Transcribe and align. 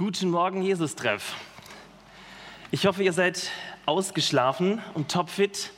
Guten 0.00 0.30
Morgen, 0.30 0.62
Jesus-Treff. 0.62 1.34
Ich 2.70 2.86
hoffe, 2.86 3.02
ihr 3.02 3.12
seid 3.12 3.50
ausgeschlafen 3.84 4.80
und 4.94 5.10
topfit. 5.10 5.72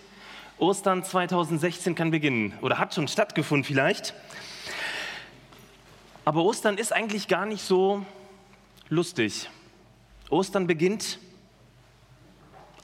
Ostern 0.58 1.02
2016 1.02 1.96
kann 1.96 2.12
beginnen 2.12 2.56
oder 2.62 2.78
hat 2.78 2.94
schon 2.94 3.08
stattgefunden 3.08 3.64
vielleicht. 3.64 4.14
Aber 6.24 6.44
Ostern 6.44 6.78
ist 6.78 6.92
eigentlich 6.92 7.26
gar 7.26 7.46
nicht 7.46 7.64
so 7.64 8.06
lustig. 8.88 9.50
Ostern 10.30 10.68
beginnt 10.68 11.18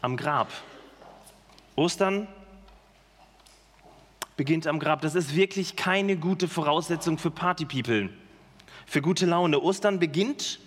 am 0.00 0.16
Grab. 0.16 0.50
Ostern 1.76 2.26
beginnt 4.36 4.66
am 4.66 4.80
Grab. 4.80 5.02
Das 5.02 5.14
ist 5.14 5.36
wirklich 5.36 5.76
keine 5.76 6.16
gute 6.16 6.48
Voraussetzung 6.48 7.16
für 7.16 7.30
Partypeople, 7.30 8.10
für 8.86 9.00
gute 9.00 9.26
Laune. 9.26 9.60
Ostern 9.60 10.00
beginnt 10.00 10.58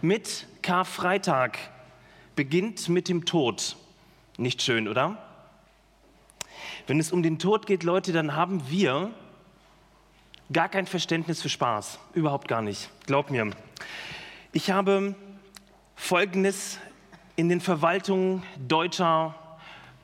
mit 0.00 0.46
Karfreitag, 0.62 1.58
beginnt 2.36 2.88
mit 2.88 3.08
dem 3.08 3.24
Tod. 3.24 3.76
Nicht 4.36 4.62
schön, 4.62 4.86
oder? 4.88 5.18
Wenn 6.86 7.00
es 7.00 7.12
um 7.12 7.22
den 7.22 7.38
Tod 7.38 7.66
geht, 7.66 7.82
Leute, 7.82 8.12
dann 8.12 8.34
haben 8.34 8.70
wir 8.70 9.10
gar 10.52 10.68
kein 10.68 10.86
Verständnis 10.86 11.42
für 11.42 11.48
Spaß. 11.48 11.98
Überhaupt 12.14 12.48
gar 12.48 12.62
nicht. 12.62 12.90
Glaub 13.06 13.30
mir. 13.30 13.50
Ich 14.52 14.70
habe 14.70 15.14
Folgendes 15.96 16.78
in 17.36 17.48
den 17.48 17.60
Verwaltungen 17.60 18.42
deutscher 18.56 19.34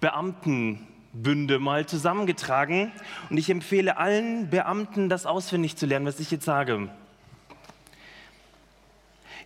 Beamtenbünde 0.00 1.58
mal 1.58 1.86
zusammengetragen 1.86 2.92
und 3.30 3.38
ich 3.38 3.48
empfehle 3.48 3.96
allen 3.96 4.50
Beamten, 4.50 5.08
das 5.08 5.24
auswendig 5.24 5.76
zu 5.76 5.86
lernen, 5.86 6.04
was 6.04 6.20
ich 6.20 6.30
jetzt 6.30 6.44
sage. 6.44 6.90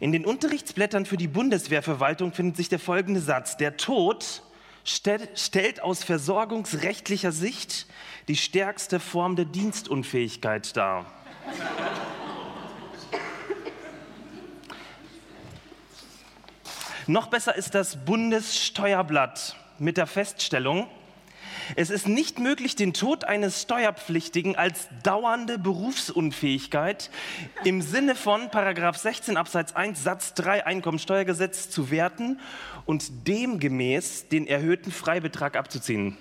In 0.01 0.13
den 0.13 0.25
Unterrichtsblättern 0.25 1.07
für 1.07 1.17
die 1.17 1.27
Bundeswehrverwaltung 1.27 2.33
findet 2.33 2.57
sich 2.57 2.69
der 2.69 2.79
folgende 2.79 3.21
Satz. 3.21 3.57
Der 3.57 3.77
Tod 3.77 4.43
stellt 4.85 5.83
aus 5.83 6.05
versorgungsrechtlicher 6.05 7.33
Sicht 7.33 7.87
die 8.29 8.37
stärkste 8.37 9.01
Form 9.01 9.35
der 9.35 9.45
Dienstunfähigkeit 9.45 10.77
dar. 10.77 11.07
Noch 17.09 17.27
besser 17.29 17.57
ist 17.57 17.75
das 17.75 18.05
Bundessteuerblatt 18.05 19.57
mit 19.79 19.97
der 19.97 20.07
Feststellung, 20.07 20.89
es 21.77 21.91
ist 21.91 22.09
nicht 22.09 22.39
möglich, 22.39 22.77
den 22.77 22.93
Tod 22.93 23.25
eines 23.25 23.63
Steuerpflichtigen 23.63 24.57
als 24.57 24.89
dauernde 25.03 25.59
Berufsunfähigkeit 25.59 27.11
im 27.65 27.83
Sinne 27.83 28.15
von 28.15 28.51
Paragraph 28.51 28.97
16 28.97 29.37
Absatz 29.37 29.73
1 29.73 30.03
Satz 30.03 30.35
3 30.35 30.67
Einkommensteuergesetz 30.67 31.71
zu 31.71 31.91
werten 31.91 32.41
und 32.87 33.27
demgemäß 33.29 34.29
den 34.29 34.47
erhöhten 34.47 34.93
Freibetrag 34.93 35.57
abzuziehen. 35.57 36.17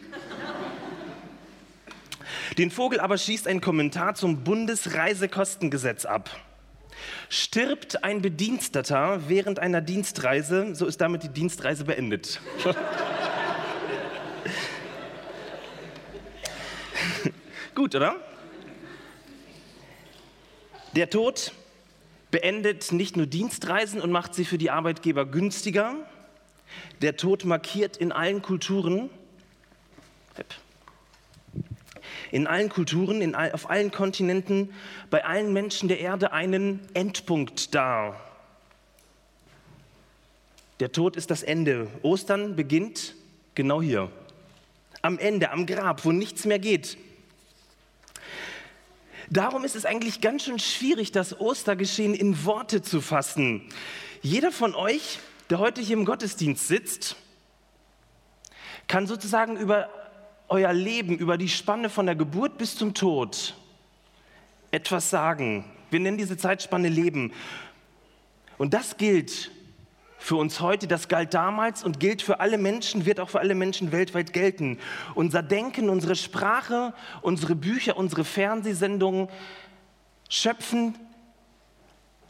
Den 2.58 2.72
Vogel 2.72 3.00
aber 3.00 3.18
schießt 3.18 3.48
ein 3.48 3.62
Kommentar 3.62 4.16
zum 4.16 4.44
Bundesreisekostengesetz 4.44 6.06
ab. 6.06 6.30
Stirbt 7.30 8.04
ein 8.04 8.22
Bediensteter 8.22 9.22
während 9.28 9.60
einer 9.60 9.82
Dienstreise, 9.82 10.74
so 10.74 10.88
ist 10.88 11.00
damit 11.00 11.24
die 11.24 11.30
Dienstreise 11.30 11.86
beendet. 11.86 12.42
Gut, 17.78 17.94
oder? 17.94 18.16
Der 20.96 21.12
Tod 21.12 21.52
beendet 22.32 22.92
nicht 22.92 23.16
nur 23.16 23.28
Dienstreisen 23.28 24.02
und 24.02 24.10
macht 24.10 24.34
sie 24.34 24.46
für 24.46 24.58
die 24.58 24.72
Arbeitgeber 24.72 25.28
günstiger. 25.28 25.94
Der 27.04 27.18
Tod 27.18 27.46
markiert 27.46 27.96
in 27.96 28.12
allen 28.12 28.42
Kulturen, 28.42 29.12
in 32.32 32.48
allen 32.48 32.70
Kulturen, 32.70 33.22
in 33.22 33.36
all, 33.36 33.52
auf 33.52 33.70
allen 33.70 33.92
Kontinenten, 33.92 34.74
bei 35.12 35.24
allen 35.24 35.54
Menschen 35.54 35.88
der 35.88 36.00
Erde 36.00 36.32
einen 36.32 36.80
Endpunkt 36.96 37.76
dar. 37.76 38.20
Der 40.80 40.92
Tod 40.92 41.16
ist 41.16 41.30
das 41.30 41.44
Ende. 41.44 41.92
Ostern 42.02 42.56
beginnt 42.56 43.14
genau 43.54 43.84
hier. 43.84 44.10
Am 45.04 45.20
Ende, 45.20 45.52
am 45.52 45.68
Grab, 45.68 46.06
wo 46.06 46.12
nichts 46.12 46.46
mehr 46.46 46.58
geht. 46.58 46.98
Darum 49.30 49.66
ist 49.66 49.76
es 49.76 49.86
eigentlich 49.86 50.22
ganz 50.22 50.46
schön 50.46 50.60
schwierig, 50.60 51.12
das 51.12 51.40
Ostergeschehen 51.40 52.14
in 52.14 52.46
Worte 52.46 52.82
zu 52.82 53.02
fassen. 53.02 53.62
Jeder 54.22 54.52
von 54.52 54.74
euch, 54.74 55.20
der 55.50 55.60
heute 55.60 55.82
hier 55.82 55.98
im 55.98 56.06
Gottesdienst 56.06 56.68
sitzt, 56.68 57.18
kann 58.88 59.06
sozusagen 59.06 59.58
über 59.58 59.90
euer 60.48 60.72
Leben, 60.72 61.18
über 61.18 61.38
die 61.38 61.50
Spanne 61.50 61.90
von 61.90 62.06
der 62.06 62.16
Geburt 62.16 62.58
bis 62.58 62.78
zum 62.78 62.94
Tod 62.94 63.56
etwas 64.72 65.10
sagen. 65.10 65.66
Wir 65.90 66.00
nennen 66.00 66.18
diese 66.18 66.38
Zeitspanne 66.38 66.88
Leben. 66.88 67.34
Und 68.58 68.74
das 68.74 68.98
gilt 68.98 69.52
für 70.28 70.36
uns 70.36 70.60
heute, 70.60 70.88
das 70.88 71.08
galt 71.08 71.34
damals 71.34 71.86
und 71.86 72.02
gilt 72.02 72.22
für 72.22 72.42
alle 72.42 72.58
Menschen, 72.58 73.06
wird 73.06 73.22
auch 73.22 73.30
für 73.30 73.40
alle 73.40 73.56
Menschen 73.56 73.94
weltweit 73.94 74.34
gelten. 74.34 74.78
Unser 75.16 75.42
Denken, 75.42 75.90
unsere 75.90 76.18
Sprache, 76.18 76.94
unsere 77.22 77.56
Bücher, 77.56 77.96
unsere 77.96 78.26
Fernsehsendungen 78.26 79.30
schöpfen 80.28 80.96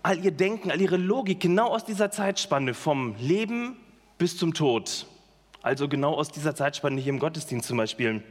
all 0.03 0.23
ihr 0.23 0.29
Denken, 0.29 0.69
all 0.69 0.79
ihre 0.79 0.97
Logik 0.97 1.39
genau 1.39 1.69
aus 1.69 1.85
dieser 1.85 2.11
Zeitspanne 2.11 2.75
vom 2.75 3.15
Leben 3.17 3.77
bis 4.19 4.37
zum 4.37 4.53
Tod. 4.53 5.07
Also 5.63 5.87
genau 5.87 6.13
aus 6.13 6.29
dieser 6.29 6.53
Zeitspanne 6.53 7.01
hier 7.01 7.11
im 7.11 7.17
Gottesdienst 7.17 7.67
zum 7.67 7.77
Beispiel. 7.77 8.21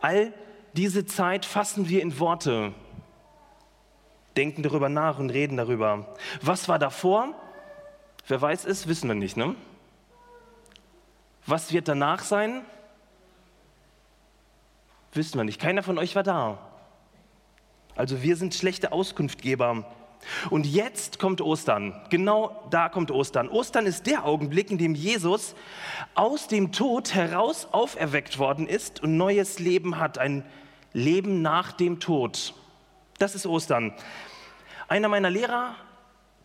All 0.00 0.32
diese 0.72 1.06
Zeit 1.06 1.44
fassen 1.44 1.88
wir 1.88 2.02
in 2.02 2.18
Worte, 2.18 2.72
denken 4.36 4.64
darüber 4.64 4.88
nach 4.88 5.20
und 5.20 5.30
reden 5.30 5.56
darüber. 5.56 6.12
Was 6.42 6.68
war 6.68 6.80
davor? 6.80 7.36
Wer 8.26 8.40
weiß 8.40 8.64
es, 8.64 8.86
wissen 8.86 9.08
wir 9.08 9.14
nicht. 9.14 9.36
Ne? 9.36 9.54
Was 11.46 11.72
wird 11.72 11.88
danach 11.88 12.22
sein? 12.22 12.64
Wissen 15.12 15.38
wir 15.38 15.44
nicht. 15.44 15.60
Keiner 15.60 15.82
von 15.82 15.98
euch 15.98 16.14
war 16.14 16.22
da. 16.22 16.58
Also 17.96 18.22
wir 18.22 18.36
sind 18.36 18.54
schlechte 18.54 18.92
Auskunftgeber. 18.92 19.84
Und 20.50 20.66
jetzt 20.66 21.18
kommt 21.18 21.40
Ostern. 21.40 21.94
Genau 22.10 22.66
da 22.70 22.88
kommt 22.88 23.10
Ostern. 23.10 23.48
Ostern 23.48 23.86
ist 23.86 24.06
der 24.06 24.24
Augenblick, 24.24 24.70
in 24.70 24.78
dem 24.78 24.94
Jesus 24.94 25.54
aus 26.14 26.46
dem 26.46 26.72
Tod 26.72 27.14
heraus 27.14 27.68
auferweckt 27.72 28.38
worden 28.38 28.66
ist 28.66 29.02
und 29.02 29.16
neues 29.16 29.58
Leben 29.58 29.98
hat. 29.98 30.18
Ein 30.18 30.44
Leben 30.92 31.42
nach 31.42 31.72
dem 31.72 32.00
Tod. 32.00 32.54
Das 33.18 33.34
ist 33.34 33.46
Ostern. 33.46 33.92
Einer 34.88 35.08
meiner 35.08 35.30
Lehrer 35.30 35.74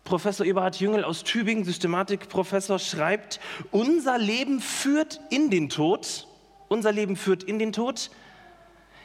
Professor 0.06 0.46
Eberhard 0.46 0.80
Jüngel 0.80 1.04
aus 1.04 1.24
Tübingen, 1.24 1.64
Systematikprofessor, 1.64 2.78
schreibt, 2.78 3.40
unser 3.70 4.16
Leben 4.16 4.60
führt 4.60 5.20
in 5.28 5.50
den 5.50 5.68
Tod, 5.68 6.26
unser 6.68 6.92
Leben 6.92 7.16
führt 7.16 7.42
in 7.42 7.58
den 7.58 7.72
Tod, 7.72 8.10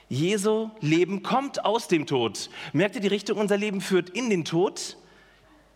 Jesu 0.07 0.69
Leben 0.79 1.23
kommt 1.23 1.65
aus 1.65 1.87
dem 1.87 2.05
Tod. 2.05 2.49
Merkt 2.73 2.95
ihr 2.95 3.01
die 3.01 3.07
Richtung, 3.07 3.37
unser 3.37 3.57
Leben 3.57 3.81
führt 3.81 4.09
in 4.09 4.29
den 4.29 4.45
Tod? 4.45 4.97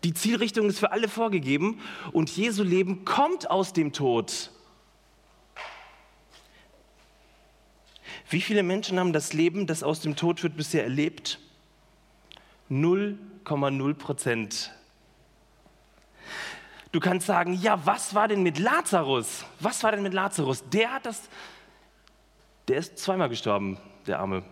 Die 0.04 0.14
Zielrichtung 0.14 0.68
ist 0.68 0.78
für 0.78 0.92
alle 0.92 1.08
vorgegeben 1.08 1.80
und 2.12 2.34
Jesu 2.36 2.62
Leben 2.62 3.04
kommt 3.04 3.50
aus 3.50 3.72
dem 3.72 3.92
Tod. 3.92 4.50
Wie 8.28 8.40
viele 8.40 8.62
Menschen 8.62 8.98
haben 8.98 9.12
das 9.12 9.32
Leben, 9.32 9.66
das 9.66 9.82
aus 9.82 10.00
dem 10.00 10.16
Tod 10.16 10.40
führt, 10.40 10.56
bisher 10.56 10.84
erlebt? 10.84 11.40
0,0 12.70 13.94
Prozent 13.94 14.72
Du 16.96 17.00
kannst 17.00 17.26
sagen, 17.26 17.52
ja, 17.52 17.84
was 17.84 18.14
war 18.14 18.26
denn 18.26 18.42
mit 18.42 18.58
Lazarus? 18.58 19.44
Was 19.60 19.82
war 19.82 19.90
denn 19.90 20.02
mit 20.02 20.14
Lazarus? 20.14 20.64
Der 20.70 20.94
hat 20.94 21.04
das, 21.04 21.20
der 22.68 22.78
ist 22.78 22.98
zweimal 22.98 23.28
gestorben, 23.28 23.76
der 24.06 24.18
Arme. 24.18 24.42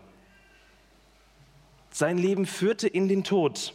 Sein 1.90 2.18
Leben 2.18 2.44
führte 2.44 2.86
in 2.86 3.08
den 3.08 3.24
Tod. 3.24 3.72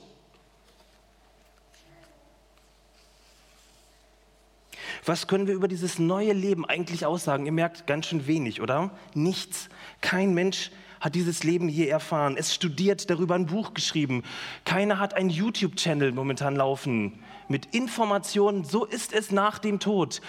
Was 5.04 5.25
können 5.25 5.48
wir 5.48 5.56
über 5.56 5.68
dieses 5.68 5.98
neue 5.98 6.33
Leben 6.33 6.63
eigentlich 6.63 7.07
aussagen? 7.07 7.48
Ihr 7.48 7.51
merkt 7.51 7.88
ganz 7.88 8.06
schön 8.06 8.27
wenig, 8.27 8.62
oder? 8.62 8.92
Nichts. 9.16 9.69
Kein 10.00 10.36
Mensch 10.36 10.69
hat 11.00 11.16
dieses 11.16 11.44
Leben 11.44 11.69
je 11.69 11.88
erfahren. 11.88 12.36
Es 12.38 12.54
studiert, 12.54 13.10
darüber 13.10 13.36
ein 13.36 13.46
Buch 13.46 13.74
geschrieben. 13.74 14.24
Keiner 14.66 15.00
hat 15.00 15.13
einen 15.13 15.30
YouTube-Channel 15.30 16.12
momentan 16.12 16.56
laufen 16.56 17.19
mit 17.48 17.74
Informationen. 17.74 18.63
So 18.63 18.86
ist 18.86 19.13
es 19.13 19.31
nach 19.31 19.60
dem 19.60 19.80
Tod. 19.80 20.22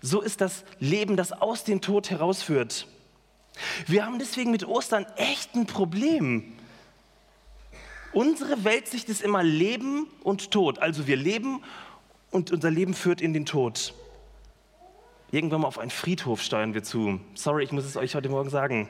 So 0.00 0.20
ist 0.20 0.40
das 0.40 0.64
Leben, 0.80 1.16
das 1.16 1.32
aus 1.32 1.64
dem 1.64 1.80
Tod 1.80 2.10
herausführt. 2.10 2.86
Wir 3.86 4.06
haben 4.06 4.18
deswegen 4.18 4.50
mit 4.50 4.66
Ostern 4.66 5.06
echt 5.16 5.54
ein 5.54 5.66
Problem. 5.66 6.52
Unsere 8.12 8.64
Weltsicht 8.64 9.08
ist 9.08 9.22
immer 9.22 9.42
Leben 9.42 10.06
und 10.22 10.50
Tod. 10.50 10.78
Also 10.80 11.06
wir 11.06 11.16
leben 11.16 11.62
und 12.30 12.50
unser 12.50 12.70
Leben 12.70 12.94
führt 12.94 13.20
in 13.20 13.32
den 13.32 13.46
Tod. 13.46 13.94
Irgendwann 15.30 15.62
mal 15.62 15.68
auf 15.68 15.78
einen 15.78 15.90
Friedhof 15.90 16.42
steuern 16.42 16.74
wir 16.74 16.82
zu. 16.82 17.20
Sorry, 17.34 17.64
ich 17.64 17.72
muss 17.72 17.84
es 17.84 17.96
euch 17.96 18.14
heute 18.14 18.28
Morgen 18.28 18.50
sagen. 18.50 18.88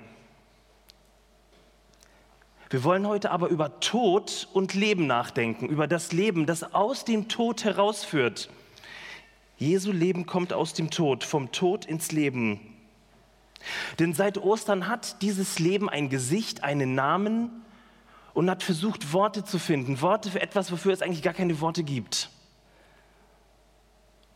Wir 2.73 2.85
wollen 2.85 3.07
heute 3.07 3.31
aber 3.31 3.49
über 3.49 3.81
Tod 3.81 4.49
und 4.55 4.73
Leben 4.73 5.07
nachdenken, 5.07 5.69
über 5.69 5.87
das 5.87 6.11
Leben, 6.13 6.47
das 6.47 6.73
aus 6.73 7.05
dem 7.05 7.29
Tod 7.29 7.65
herausführt. 7.65 8.49
Jesu 9.59 9.93
Leben 9.93 10.25
kommt 10.25 10.55
aus 10.55 10.73
dem 10.73 10.91
Tod, 10.91 11.23
vom 11.23 11.53
Tod 11.53 11.85
ins 11.85 12.13
Leben. 12.13 12.75
Denn 13.99 14.15
seit 14.15 14.39
Ostern 14.39 14.89
hat 14.89 15.21
dieses 15.21 15.59
Leben 15.59 15.91
ein 15.91 16.09
Gesicht, 16.09 16.65
einen 16.65 16.95
Namen 16.95 17.51
und 18.33 18.49
hat 18.49 18.63
versucht, 18.63 19.13
Worte 19.13 19.45
zu 19.45 19.59
finden. 19.59 20.01
Worte 20.01 20.31
für 20.31 20.41
etwas, 20.41 20.73
wofür 20.73 20.95
es 20.95 21.03
eigentlich 21.03 21.23
gar 21.23 21.35
keine 21.35 21.61
Worte 21.61 21.85
gibt. 21.85 22.31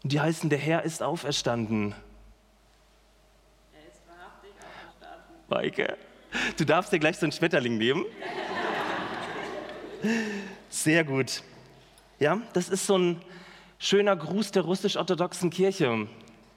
Und 0.02 0.12
die 0.12 0.20
heißen, 0.20 0.50
der 0.50 0.58
Herr 0.58 0.82
ist 0.82 1.02
auferstanden. 1.02 1.94
Er 3.72 3.88
ist 3.88 4.02
wahrhaftig 4.06 4.50
auferstanden. 4.60 5.36
Maike, 5.48 5.96
du 6.56 6.64
darfst 6.64 6.92
dir 6.92 6.98
gleich 6.98 7.16
so 7.18 7.26
einen 7.26 7.32
Schmetterling 7.32 7.78
nehmen. 7.78 8.04
Sehr 10.68 11.04
gut. 11.04 11.42
Ja, 12.18 12.40
das 12.52 12.68
ist 12.68 12.86
so 12.86 12.96
ein 12.98 13.22
schöner 13.78 14.16
Gruß 14.16 14.52
der 14.52 14.62
russisch-orthodoxen 14.62 15.50
Kirche, 15.50 16.08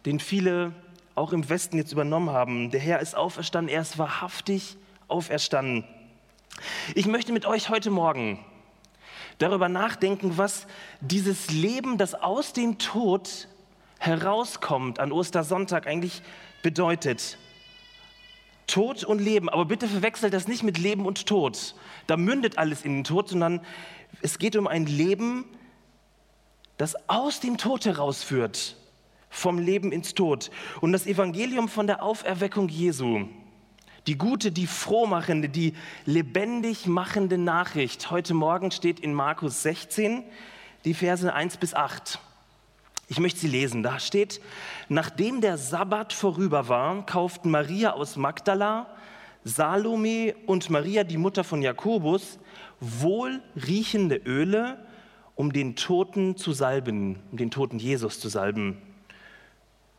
den 0.05 0.19
viele 0.19 0.73
auch 1.15 1.33
im 1.33 1.49
Westen 1.49 1.77
jetzt 1.77 1.91
übernommen 1.91 2.29
haben. 2.29 2.71
Der 2.71 2.79
Herr 2.79 2.99
ist 2.99 3.15
auferstanden, 3.15 3.73
er 3.73 3.81
ist 3.81 3.97
wahrhaftig 3.97 4.77
auferstanden. 5.07 5.83
Ich 6.95 7.07
möchte 7.07 7.33
mit 7.33 7.45
euch 7.45 7.69
heute 7.69 7.89
Morgen 7.91 8.39
darüber 9.37 9.69
nachdenken, 9.69 10.37
was 10.37 10.67
dieses 11.01 11.49
Leben, 11.49 11.97
das 11.97 12.13
aus 12.13 12.53
dem 12.53 12.77
Tod 12.77 13.47
herauskommt 13.97 14.99
an 14.99 15.11
Ostersonntag 15.11 15.87
eigentlich 15.87 16.21
bedeutet. 16.61 17.37
Tod 18.69 19.03
und 19.03 19.19
Leben, 19.19 19.49
aber 19.49 19.65
bitte 19.65 19.87
verwechselt 19.87 20.33
das 20.33 20.47
nicht 20.47 20.63
mit 20.63 20.77
Leben 20.77 21.05
und 21.05 21.25
Tod. 21.25 21.75
Da 22.07 22.17
mündet 22.17 22.57
alles 22.57 22.83
in 22.83 22.95
den 22.95 23.03
Tod, 23.03 23.29
sondern 23.29 23.61
es 24.21 24.39
geht 24.39 24.55
um 24.55 24.67
ein 24.67 24.85
Leben, 24.85 25.45
das 26.77 26.95
aus 27.09 27.39
dem 27.39 27.57
Tod 27.57 27.85
herausführt, 27.85 28.77
vom 29.29 29.59
Leben 29.59 29.91
ins 29.91 30.13
Tod. 30.13 30.51
Und 30.81 30.91
das 30.93 31.07
Evangelium 31.07 31.67
von 31.67 31.87
der 31.87 32.03
Auferweckung 32.03 32.69
Jesu, 32.69 33.27
die 34.07 34.17
gute, 34.17 34.51
die 34.51 34.67
frohmachende, 34.67 35.49
die 35.49 35.73
lebendig 36.05 36.85
machende 36.85 37.37
Nachricht. 37.37 38.11
Heute 38.11 38.33
Morgen 38.33 38.71
steht 38.71 38.99
in 38.99 39.13
Markus 39.13 39.63
16 39.63 40.23
die 40.85 40.93
Verse 40.93 41.33
1 41.33 41.57
bis 41.57 41.73
8. 41.73 42.19
Ich 43.11 43.19
möchte 43.19 43.39
sie 43.39 43.47
lesen. 43.47 43.81
Da 43.81 43.99
steht, 43.99 44.39
nachdem 44.87 45.41
der 45.41 45.57
Sabbat 45.57 46.13
vorüber 46.13 46.67
war, 46.67 47.05
kauften 47.07 47.49
Maria 47.49 47.93
aus 47.93 48.15
Magdala, 48.15 48.85
Salome 49.43 50.35
und 50.45 50.69
Maria, 50.69 51.03
die 51.03 51.17
Mutter 51.17 51.43
von 51.43 51.63
Jakobus, 51.63 52.37
wohlriechende 52.79 54.15
Öle, 54.15 54.85
um 55.33 55.51
den 55.51 55.75
Toten 55.75 56.37
zu 56.37 56.51
salben, 56.53 57.19
um 57.31 57.37
den 57.37 57.49
toten 57.49 57.79
Jesus 57.79 58.19
zu 58.19 58.29
salben. 58.29 58.79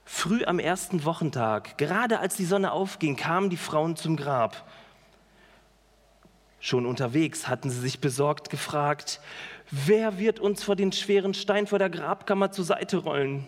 Früh 0.05 0.45
am 0.45 0.61
ersten 0.61 1.05
Wochentag, 1.05 1.79
gerade 1.79 2.21
als 2.21 2.37
die 2.37 2.45
Sonne 2.45 2.71
aufging, 2.71 3.17
kamen 3.17 3.51
die 3.51 3.57
Frauen 3.57 3.97
zum 3.97 4.17
Grab. 4.17 4.69
Schon 6.61 6.85
unterwegs 6.85 7.49
hatten 7.49 7.71
sie 7.71 7.81
sich 7.81 8.01
besorgt 8.01 8.51
gefragt, 8.51 9.21
wer 9.71 10.19
wird 10.19 10.41
uns 10.41 10.63
vor 10.63 10.77
den 10.77 10.93
schweren 10.93 11.35
Stein 11.35 11.67
vor 11.67 11.79
der 11.79 11.91
Grabkammer 11.91 12.51
zur 12.51 12.65
Seite 12.65 12.99
rollen? 12.99 13.47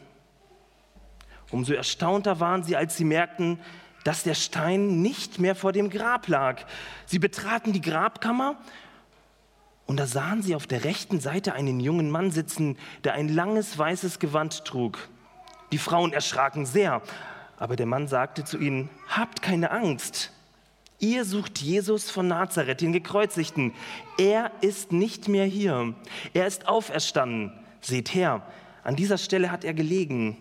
Umso 1.51 1.75
erstaunter 1.75 2.41
waren 2.41 2.65
sie, 2.65 2.77
als 2.77 2.97
sie 2.97 3.05
merkten, 3.05 3.59
dass 4.05 4.23
der 4.23 4.35
Stein 4.35 5.03
nicht 5.03 5.39
mehr 5.39 5.55
vor 5.55 5.73
dem 5.73 5.91
Grab 5.91 6.29
lag. 6.29 6.65
Sie 7.07 7.19
betraten 7.19 7.73
die 7.73 7.81
Grabkammer 7.81 8.57
und 9.87 9.99
da 9.99 10.07
sahen 10.07 10.43
sie 10.43 10.55
auf 10.55 10.67
der 10.67 10.85
rechten 10.85 11.21
Seite 11.21 11.53
einen 11.53 11.81
jungen 11.81 12.11
Mann 12.11 12.31
sitzen, 12.31 12.79
der 13.05 13.15
ein 13.15 13.29
langes 13.29 13.77
weißes 13.77 14.19
Gewand 14.19 14.65
trug. 14.65 15.09
Die 15.71 15.79
Frauen 15.79 16.13
erschraken 16.13 16.67
sehr, 16.67 17.03
aber 17.59 17.77
der 17.77 17.87
Mann 17.87 18.09
sagte 18.09 18.45
zu 18.45 18.59
ihnen, 18.59 18.89
habt 19.09 19.43
keine 19.43 19.71
Angst. 19.71 20.33
Ihr 21.03 21.25
sucht 21.25 21.59
Jesus 21.59 22.11
von 22.13 22.29
Nazareth, 22.29 22.81
den 22.81 22.93
Gekreuzigten. 22.93 23.73
Er 24.19 24.53
ist 24.61 24.93
nicht 24.93 25.27
mehr 25.27 25.45
hier. 25.45 25.95
Er 26.33 26.47
ist 26.47 26.69
auferstanden. 26.69 27.53
Seht 27.81 28.15
her, 28.15 28.47
an 28.85 28.95
dieser 28.95 29.19
Stelle 29.19 29.51
hat 29.51 29.65
er 29.65 29.75
gelegen. 29.75 30.37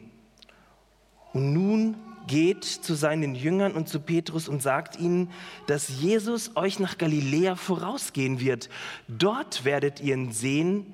Und 1.34 1.52
nun 1.52 1.96
geht 2.28 2.64
zu 2.64 2.94
seinen 2.94 3.34
Jüngern 3.34 3.72
und 3.72 3.90
zu 3.90 4.00
Petrus 4.00 4.48
und 4.48 4.62
sagt 4.62 5.00
ihnen, 5.00 5.32
dass 5.66 5.90
Jesus 6.00 6.56
euch 6.56 6.78
nach 6.78 7.00
Galiläa 7.00 7.56
vorausgehen 7.56 8.40
wird. 8.40 8.70
Dort 9.08 9.66
werdet 9.66 10.00
ihr 10.00 10.14
ihn 10.14 10.32
sehen, 10.32 10.94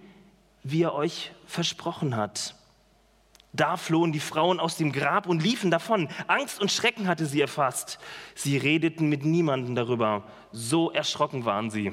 wie 0.64 0.84
er 0.84 0.94
euch 0.94 1.34
versprochen 1.46 2.16
hat. 2.16 2.56
Da 3.58 3.76
flohen 3.76 4.12
die 4.12 4.20
Frauen 4.20 4.60
aus 4.60 4.78
dem 4.78 4.92
Grab 4.92 5.26
und 5.26 5.42
liefen 5.42 5.72
davon. 5.72 6.10
Angst 6.28 6.62
und 6.62 6.72
Schrecken 6.72 7.08
hatte 7.08 7.26
sie 7.26 7.42
erfasst. 7.42 7.98
Sie 8.36 8.56
redeten 8.56 9.10
mit 9.10 9.26
niemandem 9.26 9.74
darüber. 9.74 10.24
So 10.52 10.92
erschrocken 10.92 11.44
waren 11.44 11.72
sie. 11.72 11.92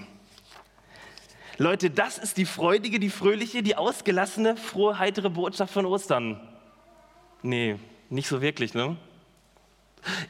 Leute, 1.56 1.88
das 1.88 2.19
ist 2.19 2.37
die 2.37 2.44
freudige, 2.44 3.00
die 3.00 3.08
fröhliche, 3.08 3.62
die 3.62 3.76
ausgelassene, 3.76 4.58
frohe, 4.58 4.99
heitere 4.99 5.31
Botschaft 5.31 5.72
von 5.72 5.87
Ostern. 5.87 6.38
Nee, 7.43 7.76
nicht 8.10 8.28
so 8.28 8.43
wirklich, 8.43 8.75
ne? 8.75 8.96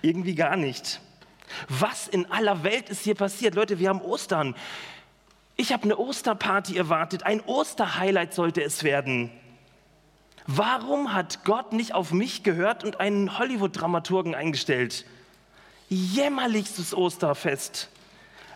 Irgendwie 0.03 0.37
gar 0.37 0.55
nicht. 0.55 1.01
Was 1.69 2.07
in 2.07 2.31
aller 2.31 2.63
Welt 2.63 2.91
ist 2.91 3.03
hier 3.03 3.17
passiert? 3.17 3.57
Leute, 3.57 3.81
wir 3.81 3.89
haben 3.89 4.03
Ostern. 4.03 4.55
Ich 5.57 5.73
habe 5.73 5.83
eine 5.83 5.97
Osterparty 5.97 6.77
erwartet. 6.77 7.25
Ein 7.25 7.41
Osterhighlight 7.41 8.35
sollte 8.35 8.63
es 8.63 8.85
werden. 8.85 9.33
Warum 10.47 11.15
hat 11.15 11.45
Gott 11.45 11.73
nicht 11.73 11.95
auf 11.95 12.13
mich 12.13 12.43
gehört 12.43 12.85
und 12.85 13.01
einen 13.01 13.39
Hollywood-Dramaturgen 13.39 14.35
eingestellt? 14.35 15.07
Jämmerlichstes 15.89 16.95
Osterfest. 16.95 17.89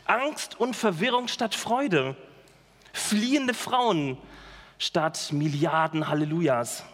Angst 0.05 0.61
und 0.61 0.77
Verwirrung 0.77 1.29
statt 1.29 1.55
Freude. 1.55 2.17
Fliehende 2.93 3.55
Frauen 3.55 4.19
statt 4.79 5.29
Milliarden 5.33 6.09
Hallelujahs. 6.09 6.85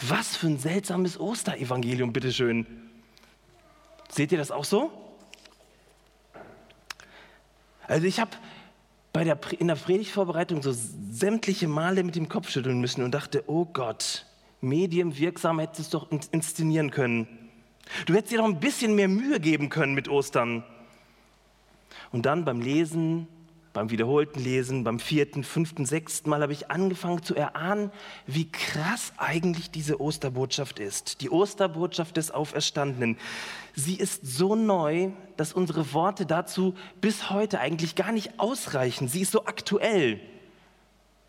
Was 0.00 0.36
für 0.36 0.46
ein 0.48 0.58
seltsames 0.58 1.18
Osterevangelium, 1.18 2.12
bitteschön. 2.12 2.66
Seht 4.08 4.30
ihr 4.30 4.38
das 4.38 4.50
auch 4.50 4.64
so? 4.64 4.92
Also 7.88 8.06
ich 8.06 8.20
habe 8.20 8.32
bei 9.16 9.24
der, 9.24 9.38
in 9.58 9.68
der 9.68 9.76
Predigtvorbereitung 9.76 10.60
so 10.60 10.74
sämtliche 10.74 11.68
Male 11.68 12.04
mit 12.04 12.16
dem 12.16 12.28
Kopf 12.28 12.50
schütteln 12.50 12.82
müssen 12.82 13.02
und 13.02 13.12
dachte, 13.12 13.44
oh 13.46 13.64
Gott, 13.64 14.26
medienwirksam 14.60 15.58
hättest 15.58 15.78
du 15.78 15.82
es 15.98 16.10
doch 16.10 16.32
inszenieren 16.32 16.90
können. 16.90 17.26
Du 18.04 18.12
hättest 18.12 18.32
dir 18.32 18.38
doch 18.40 18.44
ein 18.44 18.60
bisschen 18.60 18.94
mehr 18.94 19.08
Mühe 19.08 19.40
geben 19.40 19.70
können 19.70 19.94
mit 19.94 20.10
Ostern. 20.10 20.64
Und 22.12 22.26
dann 22.26 22.44
beim 22.44 22.60
Lesen 22.60 23.26
beim 23.76 23.90
wiederholten 23.90 24.40
Lesen, 24.40 24.84
beim 24.84 24.98
vierten, 24.98 25.44
fünften, 25.44 25.84
sechsten 25.84 26.30
Mal 26.30 26.40
habe 26.40 26.54
ich 26.54 26.70
angefangen 26.70 27.22
zu 27.22 27.34
erahnen, 27.34 27.90
wie 28.26 28.50
krass 28.50 29.12
eigentlich 29.18 29.70
diese 29.70 30.00
Osterbotschaft 30.00 30.78
ist. 30.78 31.20
Die 31.20 31.28
Osterbotschaft 31.28 32.16
des 32.16 32.30
Auferstandenen. 32.30 33.18
Sie 33.74 33.96
ist 33.96 34.26
so 34.26 34.54
neu, 34.54 35.10
dass 35.36 35.52
unsere 35.52 35.92
Worte 35.92 36.24
dazu 36.24 36.74
bis 37.02 37.28
heute 37.28 37.60
eigentlich 37.60 37.96
gar 37.96 38.12
nicht 38.12 38.40
ausreichen. 38.40 39.08
Sie 39.08 39.20
ist 39.20 39.32
so 39.32 39.44
aktuell. 39.44 40.20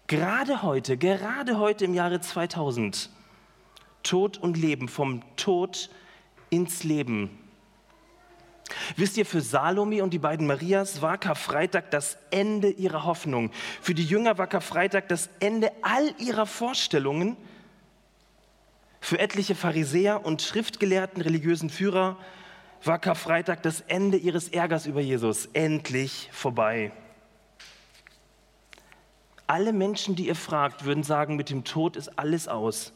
Gerade 0.07 0.63
heute, 0.63 0.95
gerade 0.95 1.59
heute 1.59 1.83
im 1.83 1.93
Jahre 1.93 2.21
2000. 2.21 3.09
Tod 4.03 4.37
und 4.37 4.55
Leben, 4.55 4.87
vom 4.87 5.21
Tod 5.35 5.89
ins 6.49 6.85
Leben. 6.85 7.29
Wisst 8.95 9.17
ihr, 9.17 9.25
für 9.25 9.41
Salome 9.41 10.03
und 10.03 10.11
die 10.11 10.19
beiden 10.19 10.47
Marias 10.47 11.01
war 11.01 11.17
Karfreitag 11.17 11.91
das 11.91 12.17
Ende 12.31 12.69
ihrer 12.69 13.05
Hoffnung. 13.05 13.51
Für 13.81 13.93
die 13.93 14.05
Jünger 14.05 14.37
war 14.37 14.47
Karfreitag 14.47 15.07
das 15.07 15.29
Ende 15.39 15.71
all 15.81 16.13
ihrer 16.19 16.45
Vorstellungen. 16.45 17.37
Für 18.99 19.19
etliche 19.19 19.55
Pharisäer 19.55 20.25
und 20.25 20.41
schriftgelehrten 20.41 21.21
religiösen 21.21 21.69
Führer 21.69 22.17
war 22.83 22.99
Karfreitag 22.99 23.63
das 23.63 23.81
Ende 23.81 24.17
ihres 24.17 24.49
Ärgers 24.49 24.85
über 24.85 25.01
Jesus. 25.01 25.47
Endlich 25.53 26.29
vorbei. 26.31 26.91
Alle 29.47 29.71
Menschen, 29.71 30.15
die 30.15 30.27
ihr 30.27 30.35
fragt, 30.35 30.83
würden 30.83 31.03
sagen, 31.03 31.37
mit 31.37 31.49
dem 31.49 31.63
Tod 31.63 31.95
ist 31.95 32.19
alles 32.19 32.49
aus. 32.49 32.91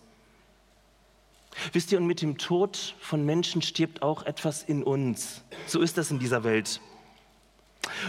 Wisst 1.74 1.92
ihr, 1.92 1.98
und 1.98 2.08
mit 2.08 2.22
dem 2.22 2.38
Tod 2.38 2.96
von 3.00 3.26
Menschen 3.26 3.62
stirbt 3.62 4.02
auch 4.02 4.24
etwas 4.24 4.64
in 4.64 4.84
uns. 4.84 5.44
So 5.68 5.82
ist 5.82 5.98
das 5.98 6.12
in 6.12 6.20
dieser 6.20 6.44
Welt. 6.44 6.82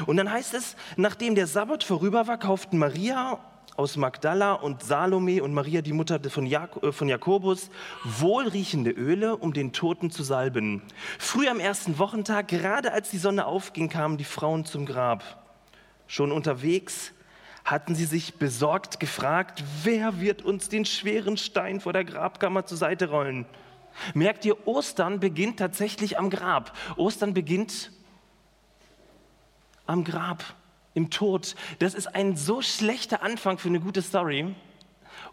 Und 0.06 0.16
dann 0.16 0.30
heißt 0.30 0.54
es, 0.54 0.76
nachdem 0.96 1.34
der 1.34 1.46
Sabbat 1.46 1.84
vorüber 1.84 2.26
war, 2.26 2.38
kauften 2.38 2.78
Maria 2.78 3.38
aus 3.76 3.96
Magdala 3.96 4.52
und 4.52 4.82
Salome 4.82 5.42
und 5.42 5.54
Maria, 5.54 5.80
die 5.80 5.94
Mutter 5.94 6.20
von, 6.28 6.46
Jak 6.46 6.82
äh, 6.82 6.92
von 6.92 7.08
Jakobus, 7.08 7.70
wohlriechende 8.04 8.90
Öle, 8.90 9.36
um 9.36 9.54
den 9.54 9.72
Toten 9.72 10.10
zu 10.10 10.22
salben. 10.22 10.82
Früh 11.18 11.48
am 11.48 11.58
ersten 11.58 11.98
Wochentag, 11.98 12.48
gerade 12.48 12.92
als 12.92 13.10
die 13.10 13.18
Sonne 13.18 13.46
aufging, 13.46 13.88
kamen 13.88 14.18
die 14.18 14.24
Frauen 14.24 14.64
zum 14.64 14.84
Grab. 14.84 15.24
Schon 16.06 16.32
unterwegs 16.32 17.12
hatten 17.64 17.94
sie 17.94 18.04
sich 18.04 18.34
besorgt 18.34 19.00
gefragt, 19.00 19.62
wer 19.82 20.20
wird 20.20 20.42
uns 20.42 20.68
den 20.68 20.84
schweren 20.84 21.36
Stein 21.36 21.80
vor 21.80 21.92
der 21.92 22.04
Grabkammer 22.04 22.66
zur 22.66 22.78
Seite 22.78 23.10
rollen? 23.10 23.46
Merkt 24.14 24.44
ihr, 24.44 24.66
Ostern 24.66 25.20
beginnt 25.20 25.58
tatsächlich 25.58 26.18
am 26.18 26.30
Grab. 26.30 26.76
Ostern 26.96 27.34
beginnt 27.34 27.92
am 29.86 30.04
Grab 30.04 30.42
im 30.94 31.10
Tod. 31.10 31.54
Das 31.78 31.94
ist 31.94 32.08
ein 32.08 32.36
so 32.36 32.62
schlechter 32.62 33.22
Anfang 33.22 33.58
für 33.58 33.68
eine 33.68 33.80
gute 33.80 34.02
Story. 34.02 34.54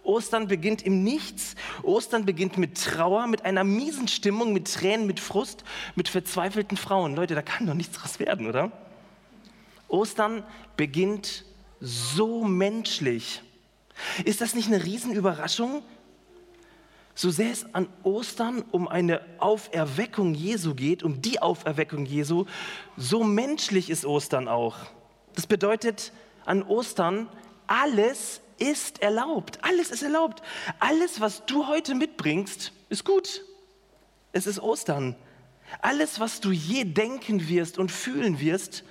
Ostern 0.04 0.48
beginnt 0.48 0.82
im 0.82 1.04
Nichts. 1.04 1.56
Ostern 1.84 2.26
beginnt 2.26 2.58
mit 2.58 2.82
Trauer, 2.84 3.28
mit 3.28 3.46
einer 3.46 3.64
miesen 3.64 4.08
Stimmung, 4.08 4.54
mit 4.54 4.74
Tränen, 4.74 5.08
mit 5.08 5.20
Frust, 5.20 5.64
mit 5.96 6.10
verzweifelten 6.10 6.78
Frauen. 6.78 7.16
Leute, 7.16 7.36
da 7.36 7.42
kann 7.42 7.68
doch 7.68 7.74
nichts 7.74 7.98
draus 7.98 8.20
werden, 8.20 8.48
oder? 8.48 8.72
Ostern 9.88 10.44
beginnt 10.78 11.44
so 11.80 12.44
menschlich. 12.44 13.42
Ist 14.26 14.42
das 14.42 14.56
nicht 14.56 14.68
eine 14.68 14.84
Riesenüberraschung? 14.84 15.84
So 17.16 17.32
sehr 17.32 17.52
es 17.52 17.74
an 17.74 17.90
Ostern 18.04 18.64
um 18.72 18.88
eine 18.88 19.22
Auferweckung 19.40 20.34
Jesu 20.34 20.74
geht, 20.74 21.04
um 21.04 21.22
die 21.22 21.42
Auferweckung 21.42 22.06
Jesu, 22.06 22.46
so 22.96 23.24
menschlich 23.24 23.90
ist 23.90 24.06
Ostern 24.06 24.48
auch. 24.48 24.78
Das 25.36 25.46
bedeutet 25.46 26.14
an 26.46 26.64
Ostern, 26.64 27.28
alles 27.68 28.42
ist 28.58 29.02
erlaubt. 29.02 29.60
Alles 29.64 29.92
ist 29.92 30.04
erlaubt. 30.04 30.42
Alles, 30.80 31.20
was 31.20 31.46
du 31.46 31.68
heute 31.68 31.96
mitbringst, 31.96 32.72
ist 32.90 33.06
gut. 33.06 33.44
Es 34.32 34.48
ist 34.48 34.60
Ostern. 34.60 35.16
Alles, 35.82 36.20
was 36.20 36.40
du 36.40 36.52
je 36.52 36.84
denken 36.84 37.48
wirst 37.48 37.78
und 37.78 37.92
fühlen 37.92 38.40
wirst, 38.40 38.84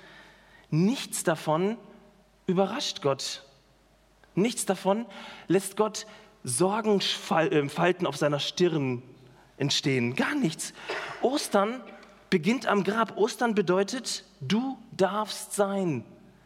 nichts 0.69 1.23
davon 1.23 1.77
überrascht 2.49 3.01
Gott. 3.01 3.43
Nichts 4.35 4.65
davon 4.65 5.05
lässt 5.47 5.77
Gott 5.77 6.05
Sorgenfalten 6.43 8.07
auf 8.07 8.17
seiner 8.17 8.39
Stirn 8.39 9.03
entstehen. 9.57 10.15
Gar 10.15 10.35
nichts. 10.35 10.73
Ostern 11.21 11.81
beginnt 12.29 12.65
am 12.65 12.83
Grab. 12.83 13.17
Ostern 13.17 13.55
bedeutet, 13.55 14.23
du 14.41 14.77
darfst 14.91 15.53
sein. 15.53 16.03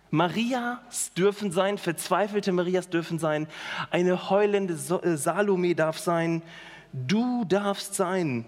Marias 0.10 1.14
dürfen 1.14 1.52
sein, 1.52 1.78
verzweifelte 1.78 2.52
Marias 2.52 2.90
dürfen 2.90 3.18
sein, 3.18 3.48
eine 3.90 4.30
heulende 4.30 4.74
äh, 4.74 5.18
Salome 5.18 5.74
darf 5.74 5.98
sein, 5.98 6.44
du 6.92 7.46
darfst 7.46 7.96
sein. 7.96 8.46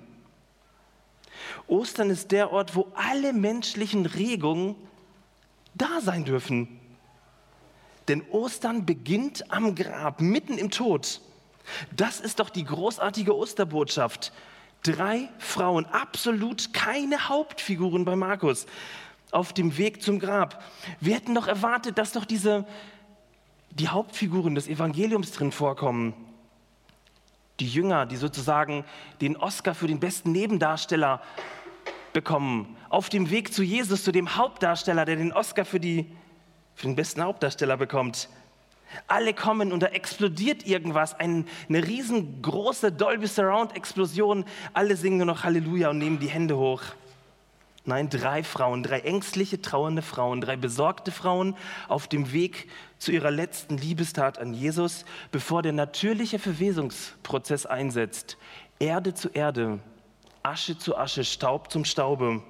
Ostern 1.66 2.12
ist 2.12 2.32
der 2.32 2.52
Ort, 2.52 2.76
wo 2.76 2.92
alle 2.94 3.34
menschlichen 3.34 4.06
Regungen 4.06 4.76
da 5.74 6.02
sein 6.02 6.24
dürfen. 6.24 6.80
Denn 8.08 8.22
Ostern 8.30 8.86
beginnt 8.86 9.52
am 9.52 9.76
Grab, 9.76 10.22
mitten 10.22 10.58
im 10.58 10.72
Tod. 10.72 11.22
Das 11.96 12.20
ist 12.20 12.40
doch 12.40 12.50
die 12.50 12.64
großartige 12.64 13.36
Osterbotschaft. 13.36 14.32
Drei 14.84 15.30
Frauen, 15.40 15.86
absolut 15.88 16.74
keine 16.74 17.28
Hauptfiguren 17.28 18.06
bei 18.06 18.16
Markus 18.16 18.68
auf 19.32 19.52
dem 19.52 19.78
Weg 19.78 20.02
zum 20.02 20.20
Grab. 20.20 20.64
Wir 21.02 21.16
hätten 21.16 21.36
doch 21.36 21.48
erwartet, 21.48 21.98
dass 21.98 22.14
doch 22.14 22.26
diese, 22.26 22.66
die 23.72 23.90
Hauptfiguren 23.90 24.56
des 24.56 24.68
Evangeliums 24.68 25.32
drin 25.34 25.52
vorkommen. 25.52 26.14
Die 27.60 27.68
Jünger, 27.68 28.06
die 28.06 28.16
sozusagen 28.16 28.86
den 29.22 29.36
Oscar 29.36 29.76
für 29.76 29.88
den 29.88 30.00
besten 30.00 30.32
Nebendarsteller 30.32 31.22
bekommen. 32.14 32.78
Auf 32.90 33.10
dem 33.10 33.30
Weg 33.30 33.54
zu 33.54 33.62
Jesus, 33.62 34.04
zu 34.04 34.14
dem 34.14 34.38
Hauptdarsteller, 34.38 35.04
der 35.04 35.18
den 35.18 35.34
Oscar 35.34 35.66
für, 35.66 35.80
die, 35.82 36.06
für 36.75 36.88
den 36.88 36.96
besten 36.96 37.24
Hauptdarsteller 37.24 37.77
bekommt. 37.77 38.29
Alle 39.08 39.34
kommen 39.34 39.72
und 39.72 39.82
da 39.82 39.88
explodiert 39.88 40.65
irgendwas, 40.65 41.15
eine 41.15 41.46
riesengroße 41.70 42.91
Dolby 42.91 43.27
Surround 43.27 43.75
Explosion. 43.75 44.46
Alle 44.74 44.96
singen 44.96 45.17
nur 45.17 45.25
noch 45.25 45.44
Halleluja 45.44 45.89
und 45.89 45.98
nehmen 45.98 46.20
die 46.20 46.29
Hände 46.29 46.58
hoch. 46.58 46.82
Nein, 47.88 48.10
drei 48.10 48.44
Frauen, 48.44 48.82
drei 48.82 49.01
ängstliche, 49.01 49.62
trauernde 49.62 50.01
Frauen, 50.01 50.41
drei 50.41 50.55
besorgte 50.55 51.12
Frauen 51.12 51.55
auf 51.88 52.08
dem 52.08 52.32
Weg 52.32 52.67
zu 52.98 53.12
ihrer 53.12 53.29
letzten 53.29 53.77
Liebestat 53.77 54.39
an 54.39 54.55
Jesus, 54.55 55.05
bevor 55.32 55.62
der 55.62 55.74
natürliche 55.74 56.39
Verwesungsprozess 56.39 57.67
einsetzt. 57.67 58.38
Erde 58.79 59.13
zu 59.13 59.29
Erde, 59.29 59.79
Asche 60.41 60.79
zu 60.79 60.98
Asche, 60.98 61.24
Staub 61.24 61.72
zum 61.72 61.86
Staube. 61.86 62.41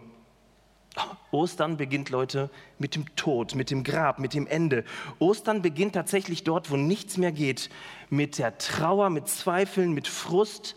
Ostern 1.31 1.77
beginnt, 1.77 2.09
Leute, 2.09 2.49
mit 2.79 2.95
dem 2.95 3.13
Tod, 3.15 3.55
mit 3.55 3.69
dem 3.69 3.83
Grab, 3.83 4.19
mit 4.19 4.33
dem 4.33 4.47
Ende. 4.47 4.85
Ostern 5.19 5.61
beginnt 5.61 5.93
tatsächlich 5.93 6.43
dort, 6.43 6.71
wo 6.71 6.77
nichts 6.77 7.17
mehr 7.17 7.31
geht, 7.31 7.69
mit 8.09 8.37
der 8.37 8.57
Trauer, 8.57 9.09
mit 9.09 9.27
Zweifeln, 9.27 9.91
mit 9.91 10.07
Frust. 10.07 10.75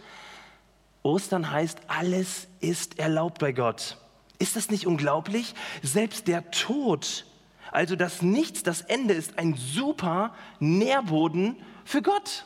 Ostern 1.02 1.50
heißt, 1.50 1.78
alles 1.86 2.48
ist 2.60 2.98
erlaubt 2.98 3.38
bei 3.38 3.52
Gott. 3.52 3.98
Ist 4.38 4.56
das 4.56 4.70
nicht 4.70 4.86
unglaublich? 4.86 5.54
Selbst 5.82 6.28
der 6.28 6.50
Tod, 6.50 7.24
also 7.70 7.96
das 7.96 8.22
Nichts, 8.22 8.62
das 8.62 8.80
Ende 8.80 9.14
ist 9.14 9.38
ein 9.38 9.54
super 9.54 10.34
Nährboden 10.60 11.56
für 11.84 12.02
Gott. 12.02 12.44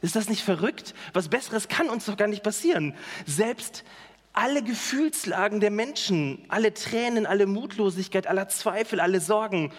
Ist 0.00 0.16
das 0.16 0.28
nicht 0.28 0.42
verrückt? 0.42 0.94
Was 1.12 1.28
Besseres 1.28 1.68
kann 1.68 1.88
uns 1.88 2.06
doch 2.06 2.16
gar 2.16 2.26
nicht 2.26 2.42
passieren. 2.42 2.94
Selbst 3.24 3.84
alle 4.32 4.62
Gefühlslagen 4.62 5.60
der 5.60 5.70
Menschen, 5.70 6.44
alle 6.48 6.72
Tränen, 6.72 7.26
alle 7.26 7.46
Mutlosigkeit, 7.46 8.26
aller 8.26 8.48
Zweifel, 8.48 9.00
alle 9.00 9.20
Sorgen 9.20 9.72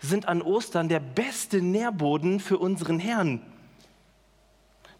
sind 0.00 0.28
an 0.28 0.42
Ostern 0.42 0.88
der 0.88 1.00
beste 1.00 1.60
Nährboden 1.60 2.38
für 2.38 2.58
unseren 2.58 2.98
Herrn. 2.98 3.40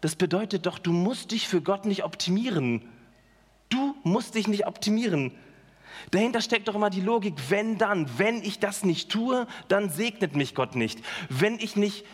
Das 0.01 0.15
bedeutet 0.15 0.65
doch, 0.65 0.79
du 0.79 0.91
musst 0.91 1.31
dich 1.31 1.47
für 1.47 1.61
Gott 1.61 1.85
nicht 1.85 2.03
optimieren. 2.03 2.81
Du 3.69 3.95
musst 4.03 4.35
dich 4.35 4.47
nicht 4.47 4.67
optimieren. 4.67 5.31
Dahinter 6.11 6.41
steckt 6.41 6.67
doch 6.67 6.75
immer 6.75 6.89
die 6.89 7.01
Logik, 7.01 7.33
wenn 7.49 7.77
dann, 7.77 8.07
wenn 8.17 8.43
ich 8.43 8.59
das 8.59 8.83
nicht 8.83 9.09
tue, 9.09 9.47
dann 9.67 9.89
segnet 9.89 10.35
mich 10.35 10.53
Gott 10.53 10.75
nicht. 10.75 11.01
Wenn 11.29 11.55
ich 11.59 11.75
nicht 11.75 12.05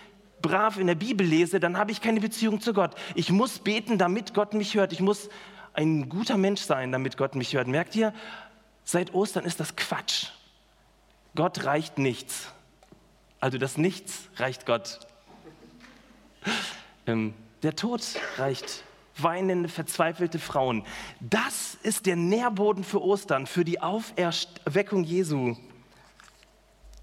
brav 0.41 0.77
in 0.77 0.87
der 0.87 0.95
Bibel 0.95 1.25
lese, 1.25 1.59
dann 1.59 1.77
habe 1.77 1.91
ich 1.91 2.01
keine 2.01 2.19
Beziehung 2.19 2.61
zu 2.61 2.73
Gott. 2.73 2.95
Ich 3.15 3.31
muss 3.31 3.59
beten, 3.59 3.97
damit 3.97 4.33
Gott 4.33 4.53
mich 4.53 4.75
hört. 4.75 4.93
Ich 4.93 4.99
muss 4.99 5.29
ein 5.73 6.09
guter 6.09 6.37
Mensch 6.37 6.61
sein, 6.61 6.91
damit 6.91 7.17
Gott 7.17 7.35
mich 7.35 7.53
hört. 7.53 7.67
Merkt 7.67 7.95
ihr, 7.95 8.13
seit 8.83 9.13
Ostern 9.13 9.45
ist 9.45 9.59
das 9.59 9.75
Quatsch. 9.75 10.27
Gott 11.35 11.65
reicht 11.65 11.97
nichts. 11.97 12.47
Also 13.39 13.57
das 13.57 13.77
Nichts 13.77 14.29
reicht 14.37 14.65
Gott. 14.65 14.99
Ähm, 17.05 17.33
der 17.63 17.75
Tod 17.75 18.01
reicht 18.37 18.85
weinende, 19.17 19.67
verzweifelte 19.67 20.39
Frauen. 20.39 20.85
Das 21.19 21.75
ist 21.83 22.05
der 22.05 22.15
Nährboden 22.15 22.85
für 22.85 23.01
Ostern, 23.01 23.45
für 23.45 23.65
die 23.65 23.81
Auferweckung 23.81 25.03
Jesu. 25.03 25.57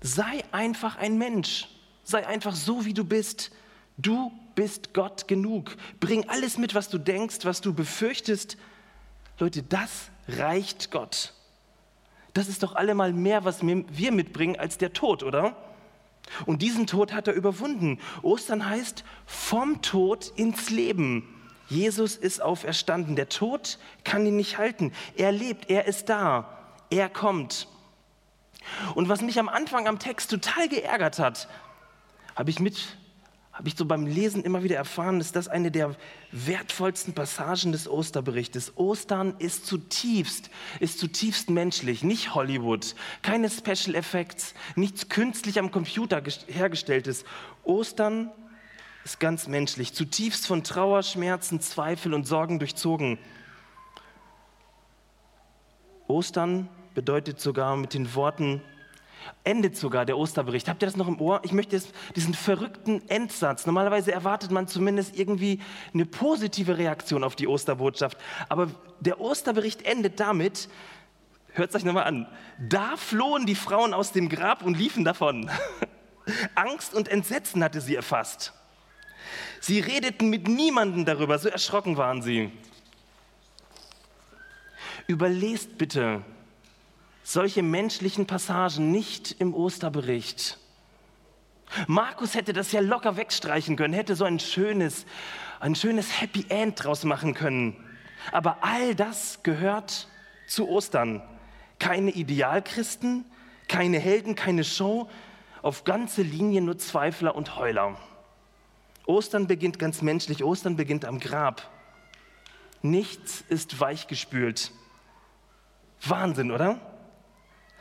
Sei 0.01 0.43
einfach 0.53 0.97
ein 0.97 1.19
Mensch. 1.19 1.69
Sei 2.03 2.27
einfach 2.27 2.55
so, 2.55 2.87
wie 2.87 2.95
du 2.95 3.05
bist. 3.05 3.53
Du 4.01 4.33
bist 4.55 4.95
Gott 4.95 5.29
genug. 5.29 5.77
Bring 6.01 6.29
alles 6.29 6.59
mit, 6.59 6.75
was 6.75 6.89
du 6.89 6.99
denkst, 6.99 7.39
was 7.43 7.61
du 7.61 7.75
befürchtest. 7.75 8.57
Leute, 9.39 9.63
das 9.63 10.11
reicht 10.29 10.91
Gott. 10.91 11.35
Das 12.35 12.49
ist 12.49 12.63
doch 12.63 12.75
allemal 12.77 13.13
mehr, 13.13 13.45
was 13.45 13.63
wir 13.63 14.13
mitbringen, 14.13 14.59
als 14.59 14.79
der 14.79 14.93
Tod, 14.93 15.23
oder? 15.23 15.57
Und 16.47 16.63
diesen 16.63 16.87
Tod 16.87 17.13
hat 17.13 17.27
er 17.27 17.35
überwunden. 17.35 17.99
Ostern 18.23 18.69
heißt 18.69 19.05
vom 19.27 19.83
Tod 19.83 20.33
ins 20.37 20.71
Leben. 20.71 21.25
Jesus 21.69 22.17
ist 22.17 22.41
auferstanden. 22.41 23.17
Der 23.17 23.29
Tod 23.29 23.79
kann 24.05 24.27
ihn 24.27 24.37
nicht 24.37 24.59
halten. 24.59 24.93
Er 25.17 25.33
lebt, 25.33 25.71
er 25.71 25.87
ist 25.87 26.09
da, 26.09 26.59
er 26.91 27.09
kommt. 27.09 27.67
Und 28.95 29.09
was 29.09 29.23
mich 29.23 29.39
am 29.39 29.49
Anfang 29.49 29.89
am 29.89 29.99
Text 29.99 30.31
total 30.31 30.69
geärgert 30.69 31.19
hat, 31.19 31.49
habe 32.37 32.51
ich 32.51 32.61
mit 32.61 32.97
habe 33.61 33.69
ich 33.69 33.77
so 33.77 33.85
beim 33.85 34.07
Lesen 34.07 34.43
immer 34.43 34.63
wieder 34.63 34.77
erfahren, 34.77 35.21
ist 35.21 35.37
das 35.37 35.47
eine 35.47 35.71
der 35.71 35.95
wertvollsten 36.33 37.13
Passagen 37.13 37.73
des 37.73 37.89
Osterberichtes. 37.89 38.73
Ostern 38.79 39.35
ist 39.39 39.67
zutiefst, 39.67 40.49
ist 40.79 40.99
zutiefst 40.99 41.51
menschlich, 41.51 42.03
nicht 42.03 42.35
Hollywood, 42.35 42.95
keine 43.21 43.51
Special 43.51 43.95
Effects, 43.95 44.55
nichts 44.77 45.11
künstlich 45.11 45.59
am 45.59 45.71
Computer 45.71 46.23
hergestelltes. 46.47 47.27
Ostern 47.63 48.31
ist 49.05 49.21
ganz 49.21 49.47
menschlich, 49.47 49.93
zutiefst 49.93 50.47
von 50.47 50.65
Trauer, 50.65 51.03
Schmerzen, 51.03 51.61
Zweifel 51.61 52.15
und 52.15 52.27
Sorgen 52.27 52.61
durchzogen. 52.61 53.19
Ostern 56.09 56.71
bedeutet 56.95 57.41
sogar 57.41 57.77
mit 57.77 57.93
den 57.93 58.15
Worten, 58.15 58.63
endet 59.45 59.77
sogar 59.77 60.05
der 60.05 60.19
Osterbericht. 60.19 60.69
Habt 60.69 60.83
ihr 60.83 60.87
das 60.87 60.97
noch 60.97 61.09
im 61.09 61.21
Ohr? 61.21 61.41
Ich 61.45 61.53
möchte 61.53 61.77
jetzt 61.77 61.93
diesen 62.17 62.35
verrückten 62.35 63.09
Endsatz. 63.09 63.67
Normalerweise 63.67 64.13
erwartet 64.13 64.51
man 64.51 64.69
zumindest 64.69 65.19
irgendwie 65.19 65.61
eine 65.93 66.07
positive 66.07 66.79
Reaktion 66.79 67.25
auf 67.25 67.37
die 67.37 67.47
Osterbotschaft. 67.47 68.19
Aber 68.49 68.69
der 69.01 69.21
Osterbericht 69.21 69.83
endet 69.83 70.21
damit, 70.21 70.69
hört 71.53 71.71
es 71.71 71.77
euch 71.77 71.85
nochmal 71.85 72.05
an, 72.05 72.27
da 72.59 72.97
flohen 72.97 73.47
die 73.47 73.55
Frauen 73.55 73.95
aus 73.95 74.13
dem 74.13 74.29
Grab 74.29 74.63
und 74.63 74.77
liefen 74.77 75.05
davon. 75.05 75.51
Angst 76.55 76.95
und 76.95 77.09
Entsetzen 77.09 77.65
hatte 77.65 77.81
sie 77.81 77.97
erfasst. 77.97 78.53
Sie 79.61 79.81
redeten 79.81 80.31
mit 80.31 80.49
niemandem 80.49 81.05
darüber, 81.05 81.39
so 81.39 81.49
erschrocken 81.49 81.97
waren 81.97 82.23
sie. 82.23 82.51
Überlest 85.07 85.77
bitte 85.77 86.23
solche 87.33 87.63
menschlichen 87.63 88.27
Passagen 88.27 88.91
nicht 88.91 89.37
im 89.39 89.55
Osterbericht. 89.55 90.59
Markus 91.87 92.35
hätte 92.35 92.53
das 92.53 92.73
ja 92.73 92.81
locker 92.81 93.17
wegstreichen 93.17 93.77
können, 93.77 93.95
hätte 93.95 94.17
so 94.17 94.25
ein 94.25 94.41
schönes, 94.41 95.07
ein 95.61 95.77
schönes 95.77 96.21
Happy 96.21 96.47
End 96.49 96.83
draus 96.83 97.05
machen 97.05 97.35
können. 97.35 97.77
Aber 98.33 98.59
all 98.63 98.97
das 98.97 99.45
gehört 99.45 100.09
zu 100.49 100.69
Ostern. 100.69 101.23
Keine 101.79 102.11
Idealchristen, 102.11 103.25
keine 103.69 104.01
Helden, 104.01 104.35
keine 104.35 104.65
Show, 104.65 105.09
auf 105.63 105.85
ganze 105.85 106.23
Linie 106.23 106.61
nur 106.61 106.79
Zweifler 106.79 107.37
und 107.37 107.55
Heuler. 107.55 107.97
Ostern 109.07 109.47
beginnt 109.47 109.79
ganz 109.79 110.03
menschlich, 110.03 110.43
Ostern 110.43 110.75
beginnt 110.75 111.05
am 111.05 111.21
Grab. 111.21 111.71
Nichts 112.83 113.45
ist 113.49 113.79
weichgespült. 113.79 114.73
Wahnsinn, 116.03 116.51
oder? 116.51 116.90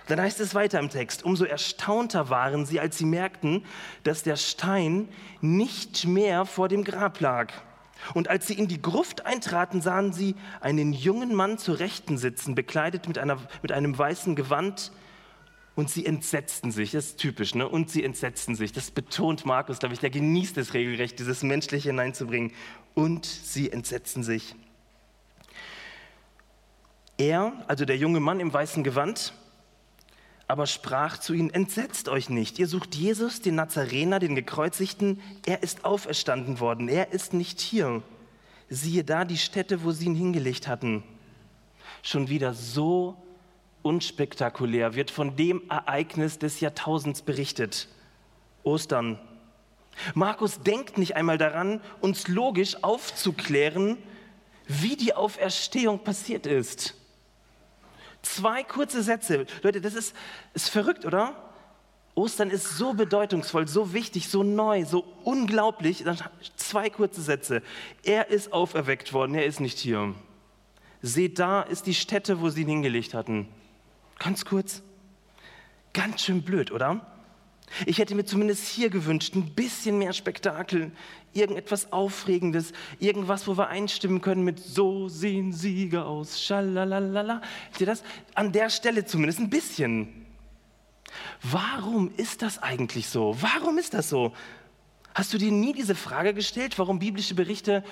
Dann 0.10 0.20
heißt 0.20 0.39
es 0.39 0.56
weiter 0.56 0.80
im 0.80 0.89
Text, 0.89 1.24
umso 1.24 1.46
erstaunter 1.46 2.30
waren 2.32 2.66
sie, 2.66 2.80
als 2.80 2.98
sie 2.98 3.06
merkten, 3.06 3.63
dass 4.04 4.24
der 4.24 4.38
Stein 4.38 5.08
nicht 5.39 6.08
mehr 6.08 6.46
vor 6.46 6.68
dem 6.68 6.84
Grab 6.84 7.20
lag. 7.20 7.54
Und 8.16 8.28
als 8.28 8.48
sie 8.48 8.56
in 8.56 8.68
die 8.68 8.82
Gruft 8.82 9.28
eintraten, 9.28 9.82
sahen 9.82 10.12
sie 10.12 10.36
einen 10.62 10.94
jungen 10.94 11.36
Mann 11.36 11.60
zur 11.60 11.78
Rechten 11.78 12.18
sitzen, 12.18 12.56
bekleidet 12.56 13.08
mit, 13.08 13.20
einer, 13.20 13.38
mit 13.62 13.72
einem 13.72 13.96
weißen 13.96 14.36
Gewand. 14.36 14.92
Und 15.75 15.92
sie 15.92 16.08
entsetzten 16.08 16.72
sich, 16.72 16.92
das 16.92 17.06
ist 17.06 17.18
typisch, 17.20 17.54
ne? 17.54 17.68
Und 17.68 17.92
sie 17.92 18.04
entsetzten 18.04 18.56
sich. 18.56 18.74
Das 18.74 18.89
betont 18.89 19.46
Markus, 19.46 19.78
glaube 19.78 19.94
ich, 19.94 20.00
der 20.00 20.10
genießt 20.10 20.58
es 20.58 20.74
regelrecht, 20.74 21.20
dieses 21.20 21.44
Menschliche 21.44 21.89
hineinzubringen. 21.89 22.51
Und 22.96 23.28
sie 23.28 23.72
entsetzten 23.72 24.24
sich. 24.24 24.56
Er, 27.20 27.54
also 27.68 27.86
der 27.86 27.98
junge 27.98 28.20
Mann 28.20 28.39
im 28.39 28.51
weißen 28.51 28.84
Gewand, 28.84 29.34
aber 30.50 30.65
sprach 30.65 31.20
zu 31.20 31.34
ihnen, 31.34 31.51
entsetzt 31.51 32.10
euch 32.10 32.32
nicht, 32.32 32.58
ihr 32.58 32.68
sucht 32.68 32.96
Jesus, 32.96 33.39
den 33.39 33.53
Nazarener, 33.53 34.18
den 34.18 34.34
Gekreuzigten, 34.34 35.22
er 35.46 35.62
ist 35.62 35.86
auferstanden 35.86 36.60
worden, 36.60 36.89
er 36.89 37.13
ist 37.13 37.36
nicht 37.36 37.62
hier. 37.62 38.01
Siehe 38.68 39.03
da 39.03 39.25
die 39.25 39.38
Stätte, 39.38 39.84
wo 39.84 39.91
sie 39.91 40.08
ihn 40.08 40.15
hingelegt 40.15 40.68
hatten. 40.68 41.03
Schon 42.01 42.29
wieder 42.29 42.56
so 42.56 43.15
unspektakulär 43.84 44.96
wird 44.96 45.12
von 45.12 45.36
dem 45.36 45.62
Ereignis 45.70 46.39
des 46.39 46.60
Jahrtausends 46.62 47.22
berichtet. 47.22 47.88
Ostern. 48.63 49.20
Markus 50.15 50.62
denkt 50.62 50.98
nicht 50.98 51.15
einmal 51.15 51.38
daran, 51.38 51.79
uns 52.01 52.27
logisch 52.27 52.84
aufzuklären, 52.84 54.00
wie 54.68 54.96
die 54.96 55.13
Auferstehung 55.13 56.00
passiert 56.00 56.48
ist. 56.48 56.99
Zwei 58.21 58.63
kurze 58.63 59.01
Sätze. 59.01 59.45
Leute, 59.63 59.81
das 59.81 59.93
ist, 59.93 60.15
ist 60.53 60.69
verrückt, 60.69 61.05
oder? 61.05 61.35
Ostern 62.15 62.49
ist 62.49 62.77
so 62.77 62.93
bedeutungsvoll, 62.93 63.67
so 63.67 63.93
wichtig, 63.93 64.27
so 64.27 64.43
neu, 64.43 64.83
so 64.83 65.05
unglaublich. 65.23 66.03
Zwei 66.57 66.89
kurze 66.89 67.21
Sätze. 67.21 67.61
Er 68.03 68.27
ist 68.27 68.51
auferweckt 68.51 69.13
worden, 69.13 69.35
er 69.35 69.45
ist 69.45 69.61
nicht 69.61 69.79
hier. 69.79 70.13
Seht, 71.01 71.39
da 71.39 71.62
ist 71.62 71.86
die 71.86 71.93
Stätte, 71.93 72.41
wo 72.41 72.49
sie 72.49 72.63
ihn 72.63 72.67
hingelegt 72.67 73.13
hatten. 73.13 73.47
Ganz 74.17 74.43
kurz. 74.43 74.82
Ganz 75.93 76.21
schön 76.21 76.41
blöd, 76.41 76.71
oder? 76.71 77.05
Ich 77.86 77.97
hätte 77.97 78.15
mir 78.15 78.25
zumindest 78.25 78.67
hier 78.67 78.89
gewünscht, 78.89 79.36
ein 79.36 79.53
bisschen 79.53 79.97
mehr 79.97 80.13
Spektakel, 80.13 80.91
irgendetwas 81.34 81.91
Aufregendes, 81.91 82.73
irgendwas, 82.99 83.47
wo 83.47 83.58
wir 83.58 83.67
einstimmen 83.67 84.21
können 84.21 84.43
mit 84.43 84.60
So 84.60 85.08
sehen 85.08 85.53
Sieger 85.53 86.05
aus, 86.05 86.41
schalalalala. 86.41 87.41
Seht 87.71 87.82
ihr 87.82 87.88
das? 87.88 88.03
An 88.36 88.51
der 88.51 88.69
Stelle 88.69 89.05
zumindest 89.05 89.39
ein 89.39 89.49
bisschen. 89.49 90.25
Warum 91.41 92.12
ist 92.17 92.41
das 92.41 92.62
eigentlich 92.62 93.10
so? 93.10 93.36
Warum 93.39 93.77
ist 93.77 93.93
das 93.93 94.10
so? 94.10 94.34
Hast 95.13 95.34
du 95.34 95.38
dir 95.38 95.51
nie 95.51 95.73
diese 95.73 95.95
Frage 95.95 96.34
gestellt, 96.34 96.77
warum 96.77 96.99
biblische 96.99 97.36
Berichte 97.36 97.84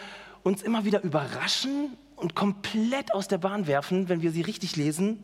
uns 0.44 0.62
immer 0.62 0.86
wieder 0.86 1.04
überraschen 1.04 1.98
und 2.16 2.36
komplett 2.36 3.14
aus 3.14 3.28
der 3.28 3.38
Bahn 3.38 3.68
werfen, 3.68 4.10
wenn 4.10 4.22
wir 4.22 4.32
sie 4.32 4.42
richtig 4.42 4.76
lesen? 4.76 5.20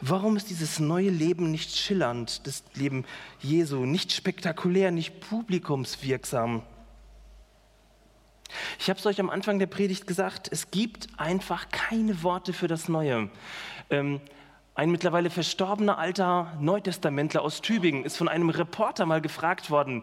Warum 0.00 0.36
ist 0.36 0.50
dieses 0.50 0.78
neue 0.78 1.10
Leben 1.10 1.50
nicht 1.50 1.76
schillernd, 1.76 2.46
das 2.46 2.64
Leben 2.74 3.04
Jesu, 3.40 3.84
nicht 3.84 4.12
spektakulär, 4.12 4.90
nicht 4.90 5.20
publikumswirksam? 5.20 6.62
Ich 8.78 8.88
habe 8.88 8.98
es 8.98 9.06
euch 9.06 9.20
am 9.20 9.30
Anfang 9.30 9.58
der 9.58 9.66
Predigt 9.66 10.06
gesagt, 10.06 10.48
es 10.50 10.70
gibt 10.70 11.08
einfach 11.18 11.68
keine 11.70 12.22
Worte 12.22 12.52
für 12.52 12.68
das 12.68 12.88
Neue. 12.88 13.28
Ähm, 13.90 14.20
ein 14.74 14.90
mittlerweile 14.90 15.30
verstorbener 15.30 15.98
alter 15.98 16.52
Neutestamentler 16.60 17.42
aus 17.42 17.62
Tübingen 17.62 18.04
ist 18.04 18.16
von 18.16 18.28
einem 18.28 18.50
Reporter 18.50 19.06
mal 19.06 19.20
gefragt 19.20 19.70
worden, 19.70 20.02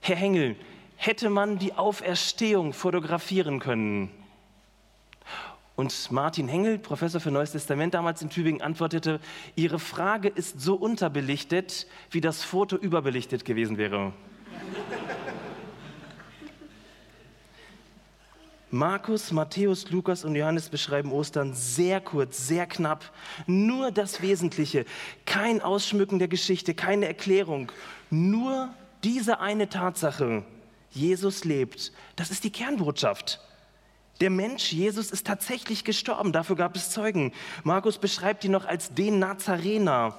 Herr 0.00 0.16
Hengel, 0.16 0.56
hätte 0.96 1.30
man 1.30 1.58
die 1.58 1.74
Auferstehung 1.74 2.72
fotografieren 2.72 3.60
können? 3.60 4.10
Und 5.80 6.10
Martin 6.10 6.46
Hengel, 6.46 6.78
Professor 6.78 7.22
für 7.22 7.30
Neues 7.30 7.52
Testament 7.52 7.94
damals 7.94 8.20
in 8.20 8.28
Tübingen, 8.28 8.60
antwortete, 8.60 9.18
Ihre 9.56 9.78
Frage 9.78 10.28
ist 10.28 10.60
so 10.60 10.74
unterbelichtet, 10.74 11.86
wie 12.10 12.20
das 12.20 12.44
Foto 12.44 12.76
überbelichtet 12.76 13.46
gewesen 13.46 13.78
wäre. 13.78 14.12
Markus, 18.70 19.32
Matthäus, 19.32 19.90
Lukas 19.90 20.22
und 20.26 20.36
Johannes 20.36 20.68
beschreiben 20.68 21.12
Ostern 21.12 21.54
sehr 21.54 22.02
kurz, 22.02 22.46
sehr 22.46 22.66
knapp. 22.66 23.10
Nur 23.46 23.90
das 23.90 24.20
Wesentliche. 24.20 24.84
Kein 25.24 25.62
Ausschmücken 25.62 26.18
der 26.18 26.28
Geschichte, 26.28 26.74
keine 26.74 27.06
Erklärung. 27.06 27.72
Nur 28.10 28.68
diese 29.02 29.40
eine 29.40 29.70
Tatsache. 29.70 30.44
Jesus 30.90 31.46
lebt. 31.46 31.90
Das 32.16 32.30
ist 32.30 32.44
die 32.44 32.52
Kernbotschaft. 32.52 33.40
Der 34.20 34.30
Mensch 34.30 34.72
Jesus 34.72 35.10
ist 35.10 35.26
tatsächlich 35.26 35.82
gestorben, 35.84 36.32
dafür 36.32 36.56
gab 36.56 36.76
es 36.76 36.90
Zeugen. 36.90 37.32
Markus 37.64 37.96
beschreibt 37.96 38.44
ihn 38.44 38.52
noch 38.52 38.66
als 38.66 38.92
den 38.92 39.18
Nazarener. 39.18 40.14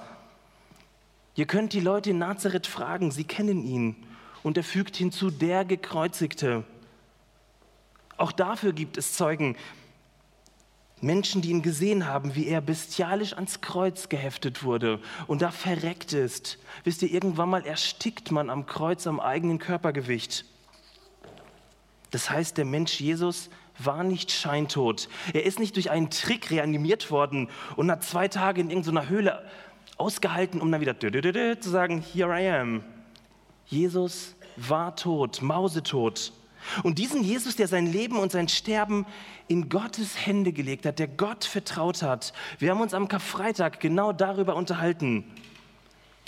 Ihr 1.36 1.46
könnt 1.46 1.72
die 1.72 1.80
Leute 1.80 2.10
in 2.10 2.18
Nazareth 2.18 2.66
fragen, 2.66 3.12
sie 3.12 3.24
kennen 3.24 3.64
ihn. 3.64 3.96
Und 4.42 4.56
er 4.56 4.64
fügt 4.64 4.96
hinzu, 4.96 5.30
der 5.30 5.64
Gekreuzigte. 5.64 6.64
Auch 8.16 8.32
dafür 8.32 8.72
gibt 8.72 8.98
es 8.98 9.14
Zeugen. 9.14 9.56
Menschen, 11.00 11.42
die 11.42 11.50
ihn 11.50 11.62
gesehen 11.62 12.06
haben, 12.06 12.34
wie 12.34 12.46
er 12.46 12.60
bestialisch 12.60 13.34
ans 13.34 13.60
Kreuz 13.60 14.08
geheftet 14.08 14.62
wurde 14.62 15.00
und 15.26 15.42
da 15.42 15.50
verreckt 15.50 16.12
ist. 16.12 16.58
Wisst 16.84 17.02
ihr, 17.02 17.10
irgendwann 17.10 17.50
mal 17.50 17.66
erstickt 17.66 18.30
man 18.30 18.50
am 18.50 18.66
Kreuz 18.66 19.06
am 19.06 19.18
eigenen 19.18 19.58
Körpergewicht. 19.58 20.44
Das 22.12 22.30
heißt, 22.30 22.56
der 22.56 22.66
Mensch 22.66 23.00
Jesus 23.00 23.48
war 23.78 24.04
nicht 24.04 24.30
scheintot. 24.30 25.08
Er 25.32 25.44
ist 25.44 25.58
nicht 25.58 25.76
durch 25.76 25.90
einen 25.90 26.10
Trick 26.10 26.50
reanimiert 26.50 27.10
worden 27.10 27.48
und 27.76 27.90
hat 27.90 28.04
zwei 28.04 28.28
Tage 28.28 28.60
in 28.60 28.70
irgendeiner 28.70 29.08
Höhle 29.08 29.44
ausgehalten, 29.96 30.60
um 30.60 30.70
dann 30.70 30.80
wieder 30.80 30.98
zu 30.98 31.70
sagen, 31.70 32.02
here 32.12 32.38
I 32.38 32.48
am. 32.48 32.84
Jesus 33.66 34.34
war 34.56 34.96
tot, 34.96 35.42
mausetot. 35.42 36.32
Und 36.82 36.98
diesen 36.98 37.24
Jesus, 37.24 37.56
der 37.56 37.68
sein 37.68 37.86
Leben 37.86 38.18
und 38.18 38.32
sein 38.32 38.48
Sterben 38.48 39.06
in 39.48 39.68
Gottes 39.68 40.26
Hände 40.26 40.52
gelegt 40.52 40.86
hat, 40.86 40.98
der 40.98 41.08
Gott 41.08 41.44
vertraut 41.44 42.02
hat, 42.02 42.32
wir 42.58 42.70
haben 42.70 42.80
uns 42.80 42.94
am 42.94 43.08
Karfreitag 43.08 43.80
genau 43.80 44.12
darüber 44.12 44.54
unterhalten. 44.54 45.24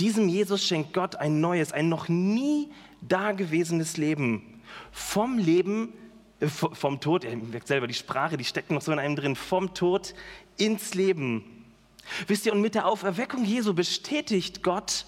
Diesem 0.00 0.28
Jesus 0.28 0.64
schenkt 0.64 0.92
Gott 0.92 1.16
ein 1.16 1.40
neues, 1.40 1.72
ein 1.72 1.88
noch 1.88 2.08
nie 2.08 2.68
dagewesenes 3.00 3.96
Leben. 3.96 4.60
Vom 4.90 5.38
Leben 5.38 5.92
vom 6.48 7.00
Tod, 7.00 7.24
ihr 7.24 7.36
merkt 7.36 7.68
selber 7.68 7.86
die 7.86 7.94
Sprache, 7.94 8.36
die 8.36 8.44
steckt 8.44 8.70
noch 8.70 8.82
so 8.82 8.92
in 8.92 8.98
einem 8.98 9.16
drin, 9.16 9.36
vom 9.36 9.74
Tod 9.74 10.14
ins 10.56 10.94
Leben. 10.94 11.64
Wisst 12.26 12.46
ihr, 12.46 12.52
und 12.52 12.60
mit 12.60 12.74
der 12.74 12.86
Auferweckung 12.86 13.44
Jesu 13.44 13.74
bestätigt 13.74 14.62
Gott 14.62 15.06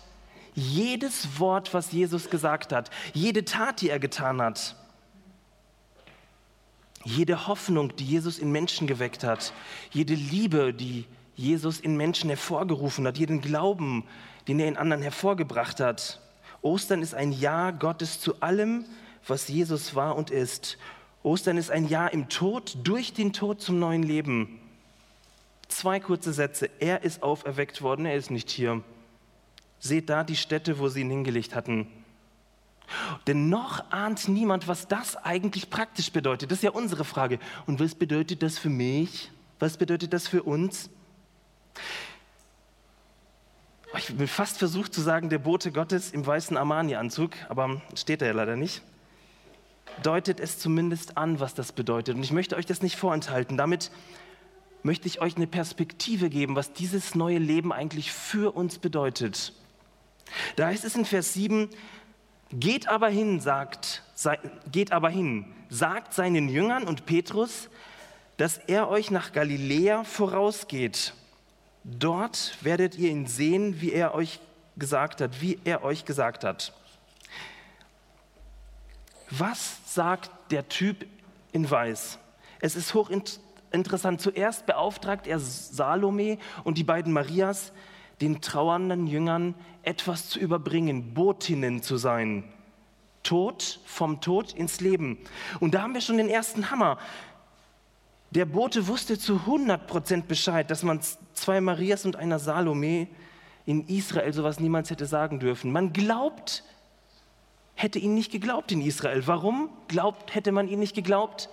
jedes 0.55 1.39
Wort, 1.39 1.75
was 1.75 1.93
Jesus 1.93 2.31
gesagt 2.31 2.73
hat, 2.73 2.91
jede 3.13 3.45
Tat, 3.45 3.83
die 3.83 3.91
er 3.91 3.99
getan 3.99 4.41
hat, 4.41 4.77
jede 7.05 7.47
Hoffnung, 7.47 7.95
die 7.97 8.05
Jesus 8.05 8.39
in 8.39 8.51
Menschen 8.51 8.87
geweckt 8.87 9.23
hat, 9.23 9.53
jede 9.93 10.15
Liebe, 10.15 10.73
die 10.73 11.05
Jesus 11.37 11.79
in 11.79 11.97
Menschen 11.97 12.31
hervorgerufen 12.31 13.07
hat, 13.07 13.19
jeden 13.19 13.43
Glauben, 13.43 14.05
den 14.49 14.59
er 14.59 14.69
in 14.69 14.77
anderen 14.77 15.03
hervorgebracht 15.03 15.81
hat. 15.81 16.21
Ostern 16.63 17.03
ist 17.03 17.15
ein 17.15 17.33
Ja 17.33 17.71
Gottes 17.71 18.21
zu 18.21 18.41
allem, 18.41 18.87
was 19.27 19.49
Jesus 19.49 19.95
war 19.95 20.17
und 20.17 20.31
ist. 20.31 20.79
Ostern 21.27 21.57
ist 21.57 21.73
ein 21.73 21.89
Ja 21.89 22.07
im 22.07 22.29
Tod, 22.29 22.79
durch 22.85 23.13
den 23.13 23.33
Tod 23.33 23.61
zum 23.61 23.81
neuen 23.81 24.05
Leben. 24.05 24.61
Zwei 25.67 25.99
kurze 25.99 26.33
Sätze. 26.33 26.71
Er 26.79 27.03
ist 27.03 27.25
auferweckt 27.25 27.83
worden, 27.83 28.07
er 28.07 28.15
ist 28.15 28.31
nicht 28.31 28.49
hier. 28.49 28.85
Seht 29.81 30.09
da 30.09 30.23
die 30.23 30.37
Stätte, 30.37 30.79
wo 30.79 30.87
sie 30.87 31.01
ihn 31.01 31.11
hingelegt 31.11 31.57
hatten. 31.57 31.89
Denn 33.27 33.49
noch 33.49 33.91
ahnt 33.91 34.29
niemand, 34.29 34.69
was 34.69 34.87
das 34.87 35.17
eigentlich 35.17 35.69
praktisch 35.69 36.13
bedeutet. 36.13 36.53
Das 36.53 36.59
ist 36.59 36.63
ja 36.63 36.71
unsere 36.71 37.05
Frage. 37.05 37.41
Und 37.67 37.81
was 37.81 37.97
bedeutet 37.97 38.45
das 38.45 38.57
für 38.57 38.71
mich? 38.71 39.33
Was 39.59 39.79
bedeutet 39.79 40.13
das 40.13 40.29
für 40.29 40.45
uns? 40.45 40.91
Ich 43.99 44.17
bin 44.17 44.29
fast 44.29 44.59
versucht 44.59 44.95
zu 44.95 45.01
sagen, 45.01 45.29
der 45.29 45.41
Bote 45.41 45.73
Gottes 45.73 46.13
im 46.13 46.25
weißen 46.25 46.57
Armani-Anzug, 46.57 47.33
aber 47.49 47.83
steht 47.97 48.23
er 48.23 48.29
ja 48.29 48.35
leider 48.35 48.55
nicht. 48.55 48.81
Deutet 50.03 50.41
es 50.41 50.59
zumindest 50.59 51.17
an, 51.17 51.41
was 51.41 51.55
das 51.55 51.73
bedeutet. 51.73 52.17
Und 52.17 52.23
ich 52.23 52.33
möchte 52.33 52.57
euch 52.57 52.67
das 52.67 52.83
nicht 52.83 52.97
vorenthalten. 52.97 53.57
Damit 53.57 53.91
möchte 54.83 55.09
ich 55.09 55.21
euch 55.21 55.37
eine 55.37 55.47
Perspektive 55.47 56.31
geben, 56.31 56.57
was 56.57 56.73
dieses 56.73 57.15
neue 57.15 57.39
Leben 57.39 57.73
eigentlich 57.73 58.13
für 58.13 58.55
uns 58.55 58.79
bedeutet. 58.79 59.53
Da 60.57 60.67
heißt 60.67 60.85
es 60.85 60.95
in 60.95 61.05
Vers 61.05 61.35
7, 61.35 61.71
geht 62.53 62.89
aber 62.89 63.09
hin, 63.09 63.41
sagt, 63.41 64.03
geht 64.71 64.93
aber 64.93 65.11
hin, 65.11 65.47
sagt 65.69 66.15
seinen 66.15 66.49
Jüngern 66.49 66.85
und 66.85 67.07
Petrus, 67.07 67.69
dass 68.37 68.59
er 68.59 68.89
euch 68.89 69.11
nach 69.11 69.33
Galiläa 69.33 70.05
vorausgeht. 70.05 71.15
Dort 71.85 72.57
werdet 72.63 72.97
ihr 72.97 73.11
ihn 73.11 73.27
sehen, 73.27 73.81
wie 73.81 73.93
er 73.93 74.15
euch 74.15 74.41
gesagt 74.77 75.21
hat, 75.21 75.41
wie 75.41 75.59
er 75.65 75.83
euch 75.83 76.05
gesagt 76.05 76.45
hat. 76.45 76.73
Was 79.31 79.81
sagt 79.87 80.31
der 80.51 80.69
Typ 80.69 81.07
in 81.53 81.69
Weiß? 81.71 82.19
Es 82.61 82.77
ist 82.77 82.95
hochinteressant. 82.95 84.21
Zuerst 84.21 84.67
beauftragt 84.67 85.27
er 85.27 85.39
Salome 85.39 86.39
und 86.65 86.79
die 86.79 86.85
beiden 86.85 87.13
Marias, 87.13 87.73
den 88.21 88.41
trauernden 88.41 89.07
Jüngern 89.07 89.55
etwas 89.83 90.29
zu 90.29 90.39
überbringen, 90.39 91.15
Botinnen 91.15 91.83
zu 91.83 91.97
sein. 91.97 92.45
Tod, 93.23 93.81
vom 93.85 94.21
Tod 94.21 94.53
ins 94.53 94.81
Leben. 94.81 95.19
Und 95.61 95.75
da 95.75 95.83
haben 95.83 95.95
wir 95.95 96.01
schon 96.01 96.17
den 96.17 96.29
ersten 96.29 96.71
Hammer. 96.71 96.99
Der 98.31 98.45
Bote 98.45 98.87
wusste 98.87 99.19
zu 99.19 99.35
100 99.35 99.87
Prozent 99.87 100.29
Bescheid, 100.29 100.71
dass 100.71 100.83
man 100.83 101.01
zwei 101.35 101.61
Marias 101.61 102.05
und 102.05 102.17
einer 102.17 102.39
Salome 102.39 103.09
in 103.65 103.87
Israel 103.89 104.33
sowas 104.33 104.61
niemals 104.61 104.91
hätte 104.91 105.07
sagen 105.07 105.41
dürfen. 105.41 105.73
Man 105.73 105.93
glaubt, 105.93 106.63
hätte 107.77 108.01
ihn 108.01 108.15
nicht 108.15 108.33
geglaubt 108.33 108.73
in 108.73 108.81
Israel. 108.81 109.27
Warum 109.27 109.71
glaubt, 109.87 110.35
hätte 110.35 110.51
man 110.51 110.67
ihn 110.67 110.81
nicht 110.81 110.97
geglaubt? 110.97 111.49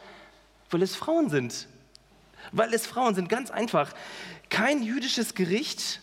Weil 0.71 0.81
es 0.81 0.95
Frauen 0.95 1.29
sind. 1.29 1.67
Weil 2.51 2.73
es 2.73 2.87
Frauen 2.87 3.13
sind, 3.13 3.29
ganz 3.29 3.51
einfach. 3.51 3.93
Kein 4.49 4.81
jüdisches 4.81 5.35
Gericht 5.35 6.01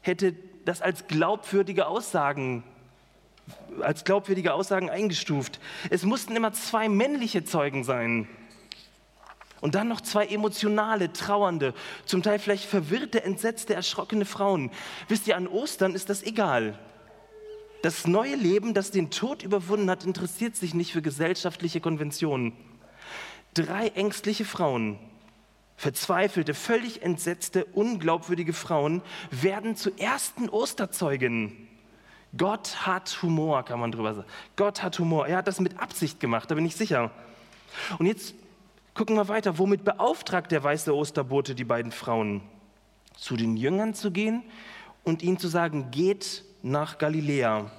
hätte 0.00 0.34
das 0.64 0.80
als 0.80 1.06
glaubwürdige 1.06 1.86
Aussagen 1.86 2.64
als 3.80 4.04
glaubwürdige 4.04 4.54
Aussagen 4.54 4.90
eingestuft. 4.90 5.60
Es 5.90 6.02
mussten 6.02 6.34
immer 6.34 6.52
zwei 6.52 6.88
männliche 6.88 7.44
Zeugen 7.44 7.84
sein. 7.84 8.28
Und 9.60 9.74
dann 9.74 9.88
noch 9.88 10.00
zwei 10.00 10.26
emotionale, 10.26 11.12
trauernde, 11.12 11.72
zum 12.04 12.22
Teil 12.22 12.38
vielleicht 12.38 12.64
verwirrte, 12.64 13.22
entsetzte, 13.24 13.74
erschrockene 13.74 14.24
Frauen. 14.24 14.70
Wisst 15.08 15.26
ihr, 15.26 15.36
an 15.36 15.46
Ostern 15.46 15.94
ist 15.94 16.10
das 16.10 16.22
egal. 16.22 16.78
Das 17.82 18.06
neue 18.06 18.34
Leben, 18.34 18.74
das 18.74 18.90
den 18.90 19.10
Tod 19.10 19.42
überwunden 19.42 19.90
hat, 19.90 20.04
interessiert 20.04 20.56
sich 20.56 20.74
nicht 20.74 20.92
für 20.92 21.02
gesellschaftliche 21.02 21.80
Konventionen. 21.80 22.52
Drei 23.54 23.88
ängstliche 23.88 24.44
Frauen, 24.44 24.98
verzweifelte, 25.76 26.54
völlig 26.54 27.02
entsetzte, 27.02 27.64
unglaubwürdige 27.64 28.52
Frauen 28.52 29.02
werden 29.30 29.76
zu 29.76 29.90
ersten 29.98 30.48
Osterzeugen. 30.48 31.68
Gott 32.36 32.86
hat 32.86 33.22
Humor, 33.22 33.64
kann 33.64 33.80
man 33.80 33.92
drüber 33.92 34.14
sagen. 34.14 34.28
Gott 34.56 34.82
hat 34.82 34.98
Humor. 34.98 35.26
Er 35.26 35.38
hat 35.38 35.46
das 35.46 35.60
mit 35.60 35.78
Absicht 35.78 36.20
gemacht, 36.20 36.50
da 36.50 36.54
bin 36.54 36.66
ich 36.66 36.76
sicher. 36.76 37.10
Und 37.98 38.06
jetzt 38.06 38.34
gucken 38.94 39.16
wir 39.16 39.28
weiter. 39.28 39.58
Womit 39.58 39.84
beauftragt 39.84 40.52
der 40.52 40.62
weiße 40.62 40.94
Osterbote 40.94 41.54
die 41.54 41.64
beiden 41.64 41.92
Frauen? 41.92 42.42
Zu 43.16 43.36
den 43.36 43.56
Jüngern 43.56 43.94
zu 43.94 44.10
gehen 44.10 44.42
und 45.06 45.22
ihnen 45.22 45.38
zu 45.38 45.48
sagen, 45.48 45.90
geht 45.92 46.44
nach 46.62 46.98
Galiläa. 46.98 47.70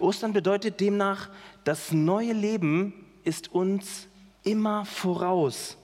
Ostern 0.00 0.32
bedeutet 0.32 0.80
demnach, 0.80 1.30
das 1.64 1.92
neue 1.92 2.32
Leben 2.32 2.92
ist 3.22 3.52
uns 3.52 4.08
immer 4.42 4.84
voraus. 4.84 5.78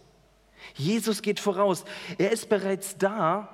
Jesus 0.74 1.22
geht 1.22 1.38
voraus. 1.38 1.84
Er 2.18 2.32
ist 2.32 2.48
bereits 2.48 2.98
da, 2.98 3.48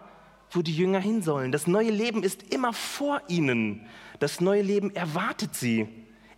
wo 0.50 0.62
die 0.62 0.74
Jünger 0.74 0.98
hin 0.98 1.22
sollen. 1.22 1.52
Das 1.52 1.66
neue 1.66 1.90
Leben 1.90 2.22
ist 2.22 2.54
immer 2.54 2.72
vor 2.72 3.20
ihnen. 3.28 3.87
Das 4.18 4.40
neue 4.40 4.62
Leben 4.62 4.94
erwartet 4.94 5.54
sie. 5.54 5.88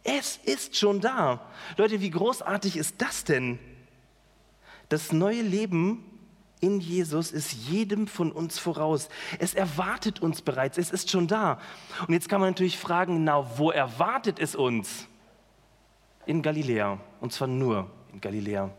Es 0.03 0.37
ist 0.37 0.77
schon 0.77 1.01
da. 1.01 1.49
Leute, 1.77 2.01
wie 2.01 2.11
großartig 2.11 2.77
ist 2.77 2.97
das 2.99 3.23
denn? 3.23 3.61
Das 4.89 5.13
neue 5.13 5.43
Leben 5.43 6.05
in 6.61 6.81
Jesus 6.81 7.31
ist 7.33 7.53
jedem 7.53 8.07
von 8.07 8.33
uns 8.33 8.59
voraus. 8.59 9.09
Es 9.39 9.55
erwartet 9.55 10.23
uns 10.23 10.41
bereits, 10.41 10.79
es 10.79 10.91
ist 10.91 11.11
schon 11.11 11.27
da. 11.27 11.59
Und 12.07 12.15
jetzt 12.15 12.29
kann 12.29 12.41
man 12.41 12.51
natürlich 12.51 12.79
fragen, 12.79 13.25
na, 13.25 13.59
wo 13.59 13.71
erwartet 13.71 14.39
es 14.39 14.55
uns? 14.55 15.07
In 16.27 16.41
Galiläa, 16.41 16.99
und 17.21 17.33
zwar 17.33 17.49
nur 17.49 17.91
in 18.13 18.21
Galiläa. 18.21 18.71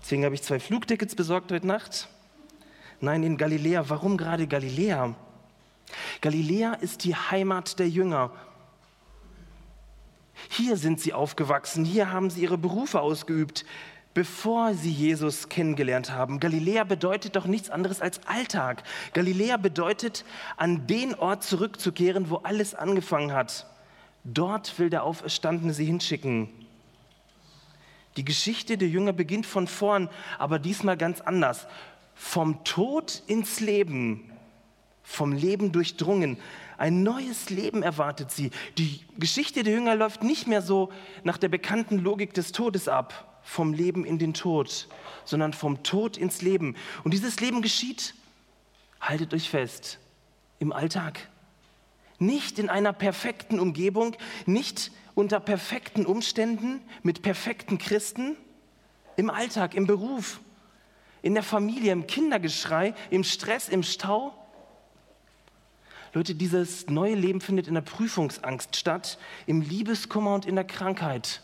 Deswegen 0.00 0.24
habe 0.24 0.34
ich 0.34 0.42
zwei 0.42 0.60
Flugtickets 0.60 1.16
besorgt 1.16 1.50
heute 1.50 1.66
Nacht. 1.66 2.08
Nein, 3.00 3.22
in 3.22 3.36
Galiläa. 3.36 3.88
Warum 3.88 4.16
gerade 4.16 4.46
Galiläa? 4.46 5.14
Galiläa 6.20 6.74
ist 6.74 7.04
die 7.04 7.16
Heimat 7.16 7.78
der 7.78 7.88
Jünger. 7.88 8.30
Hier 10.50 10.76
sind 10.76 11.00
sie 11.00 11.12
aufgewachsen, 11.12 11.84
hier 11.84 12.12
haben 12.12 12.30
sie 12.30 12.42
ihre 12.42 12.58
Berufe 12.58 13.00
ausgeübt 13.00 13.64
bevor 14.14 14.74
sie 14.74 14.92
Jesus 14.92 15.48
kennengelernt 15.48 16.12
haben. 16.12 16.38
Galiläa 16.38 16.84
bedeutet 16.84 17.34
doch 17.34 17.46
nichts 17.46 17.68
anderes 17.68 18.00
als 18.00 18.24
Alltag. 18.26 18.84
Galiläa 19.12 19.56
bedeutet, 19.56 20.24
an 20.56 20.86
den 20.86 21.14
Ort 21.16 21.42
zurückzukehren, 21.42 22.30
wo 22.30 22.36
alles 22.36 22.74
angefangen 22.74 23.32
hat. 23.32 23.66
Dort 24.22 24.78
will 24.78 24.88
der 24.88 25.02
Auferstandene 25.02 25.74
sie 25.74 25.84
hinschicken. 25.84 26.48
Die 28.16 28.24
Geschichte 28.24 28.78
der 28.78 28.88
Jünger 28.88 29.12
beginnt 29.12 29.44
von 29.44 29.66
vorn, 29.66 30.08
aber 30.38 30.60
diesmal 30.60 30.96
ganz 30.96 31.20
anders. 31.20 31.66
Vom 32.14 32.62
Tod 32.62 33.24
ins 33.26 33.58
Leben, 33.58 34.30
vom 35.02 35.32
Leben 35.32 35.72
durchdrungen. 35.72 36.38
Ein 36.78 37.02
neues 37.02 37.50
Leben 37.50 37.82
erwartet 37.82 38.30
sie. 38.30 38.52
Die 38.78 39.00
Geschichte 39.18 39.64
der 39.64 39.74
Jünger 39.74 39.96
läuft 39.96 40.22
nicht 40.22 40.46
mehr 40.46 40.62
so 40.62 40.92
nach 41.24 41.38
der 41.38 41.48
bekannten 41.48 41.98
Logik 41.98 42.32
des 42.34 42.52
Todes 42.52 42.86
ab 42.86 43.33
vom 43.44 43.72
Leben 43.72 44.04
in 44.04 44.18
den 44.18 44.34
Tod, 44.34 44.88
sondern 45.24 45.52
vom 45.52 45.82
Tod 45.82 46.16
ins 46.16 46.42
Leben. 46.42 46.76
Und 47.04 47.14
dieses 47.14 47.38
Leben 47.40 47.62
geschieht, 47.62 48.14
haltet 49.00 49.32
euch 49.34 49.48
fest, 49.48 50.00
im 50.58 50.72
Alltag. 50.72 51.28
Nicht 52.18 52.58
in 52.58 52.70
einer 52.70 52.92
perfekten 52.92 53.60
Umgebung, 53.60 54.16
nicht 54.46 54.90
unter 55.14 55.38
perfekten 55.40 56.06
Umständen, 56.06 56.80
mit 57.02 57.22
perfekten 57.22 57.78
Christen, 57.78 58.36
im 59.16 59.30
Alltag, 59.30 59.74
im 59.74 59.86
Beruf, 59.86 60.40
in 61.22 61.34
der 61.34 61.42
Familie, 61.42 61.92
im 61.92 62.06
Kindergeschrei, 62.06 62.94
im 63.10 63.24
Stress, 63.24 63.68
im 63.68 63.82
Stau. 63.82 64.34
Leute, 66.12 66.34
dieses 66.34 66.88
neue 66.88 67.14
Leben 67.14 67.40
findet 67.40 67.68
in 67.68 67.74
der 67.74 67.80
Prüfungsangst 67.80 68.76
statt, 68.76 69.18
im 69.46 69.60
Liebeskummer 69.60 70.34
und 70.34 70.46
in 70.46 70.54
der 70.54 70.64
Krankheit. 70.64 71.42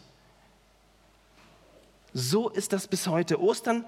So 2.13 2.49
ist 2.49 2.73
das 2.73 2.89
bis 2.89 3.07
heute. 3.07 3.41
Ostern 3.41 3.85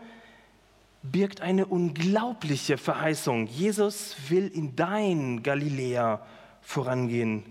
birgt 1.03 1.41
eine 1.41 1.67
unglaubliche 1.67 2.79
Verheißung. 2.79 3.47
Jesus 3.49 4.17
will 4.29 4.49
in 4.49 4.77
dein 4.77 5.43
Galiläa 5.43 6.25
vorangehen. 6.61 7.43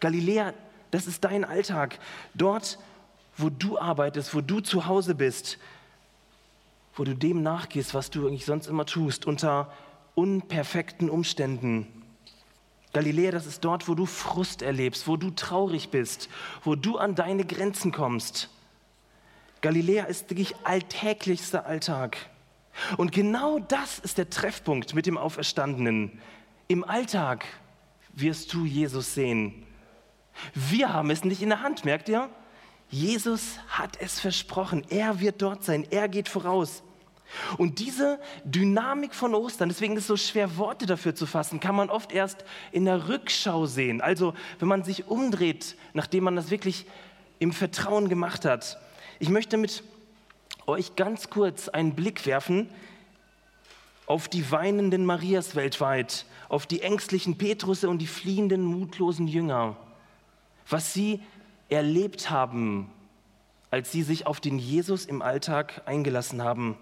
Galiläa, 0.00 0.54
das 0.90 1.06
ist 1.06 1.24
dein 1.24 1.44
Alltag. 1.44 1.98
Dort, 2.34 2.78
wo 3.36 3.50
du 3.50 3.78
arbeitest, 3.78 4.34
wo 4.34 4.40
du 4.40 4.60
zu 4.60 4.86
Hause 4.86 5.14
bist, 5.14 5.58
wo 6.94 7.04
du 7.04 7.14
dem 7.14 7.42
nachgehst, 7.42 7.92
was 7.92 8.10
du 8.10 8.26
eigentlich 8.26 8.46
sonst 8.46 8.66
immer 8.66 8.86
tust, 8.86 9.26
unter 9.26 9.70
unperfekten 10.14 11.10
Umständen. 11.10 11.86
Galiläa, 12.94 13.30
das 13.30 13.44
ist 13.44 13.62
dort, 13.62 13.88
wo 13.88 13.94
du 13.94 14.06
Frust 14.06 14.62
erlebst, 14.62 15.06
wo 15.06 15.18
du 15.18 15.30
traurig 15.30 15.90
bist, 15.90 16.30
wo 16.64 16.74
du 16.74 16.96
an 16.96 17.14
deine 17.14 17.44
Grenzen 17.44 17.92
kommst. 17.92 18.48
Galiläa 19.66 20.04
ist 20.04 20.30
wirklich 20.30 20.54
alltäglichster 20.62 21.66
Alltag. 21.66 22.18
Und 22.98 23.10
genau 23.10 23.58
das 23.58 23.98
ist 23.98 24.16
der 24.16 24.30
Treffpunkt 24.30 24.94
mit 24.94 25.06
dem 25.06 25.18
Auferstandenen. 25.18 26.20
Im 26.68 26.84
Alltag 26.84 27.44
wirst 28.12 28.52
du 28.52 28.64
Jesus 28.64 29.14
sehen. 29.14 29.66
Wir 30.54 30.92
haben 30.92 31.10
es 31.10 31.24
nicht 31.24 31.42
in 31.42 31.48
der 31.48 31.62
Hand, 31.62 31.84
merkt 31.84 32.08
ihr? 32.08 32.30
Jesus 32.90 33.58
hat 33.66 34.00
es 34.00 34.20
versprochen. 34.20 34.84
Er 34.88 35.18
wird 35.18 35.42
dort 35.42 35.64
sein. 35.64 35.84
Er 35.90 36.06
geht 36.06 36.28
voraus. 36.28 36.84
Und 37.58 37.80
diese 37.80 38.20
Dynamik 38.44 39.16
von 39.16 39.34
Ostern, 39.34 39.68
deswegen 39.68 39.96
ist 39.96 40.02
es 40.02 40.06
so 40.06 40.16
schwer, 40.16 40.58
Worte 40.58 40.86
dafür 40.86 41.16
zu 41.16 41.26
fassen, 41.26 41.58
kann 41.58 41.74
man 41.74 41.90
oft 41.90 42.12
erst 42.12 42.44
in 42.70 42.84
der 42.84 43.08
Rückschau 43.08 43.66
sehen. 43.66 44.00
Also, 44.00 44.32
wenn 44.60 44.68
man 44.68 44.84
sich 44.84 45.08
umdreht, 45.08 45.76
nachdem 45.92 46.22
man 46.22 46.36
das 46.36 46.52
wirklich 46.52 46.86
im 47.40 47.50
Vertrauen 47.50 48.08
gemacht 48.08 48.44
hat. 48.44 48.78
Ich 49.18 49.30
möchte 49.30 49.56
mit 49.56 49.82
euch 50.66 50.94
ganz 50.94 51.30
kurz 51.30 51.68
einen 51.68 51.94
Blick 51.94 52.26
werfen 52.26 52.68
auf 54.04 54.28
die 54.28 54.50
weinenden 54.50 55.06
Marias 55.06 55.56
weltweit, 55.56 56.26
auf 56.48 56.66
die 56.66 56.82
ängstlichen 56.82 57.38
Petrusse 57.38 57.88
und 57.88 57.98
die 57.98 58.06
fliehenden, 58.06 58.62
mutlosen 58.62 59.26
Jünger, 59.26 59.76
was 60.68 60.92
sie 60.92 61.20
erlebt 61.68 62.30
haben, 62.30 62.90
als 63.70 63.90
sie 63.90 64.02
sich 64.02 64.26
auf 64.26 64.38
den 64.38 64.58
Jesus 64.58 65.06
im 65.06 65.22
Alltag 65.22 65.82
eingelassen 65.86 66.42
haben. 66.42 66.76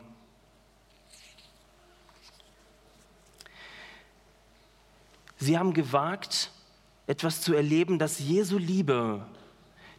Sie 5.37 5.59
haben 5.59 5.73
gewagt, 5.73 6.51
etwas 7.07 7.41
zu 7.43 7.55
erleben, 7.55 7.99
dass 7.99 8.19
Jesu 8.19 8.59
Liebe, 8.59 9.25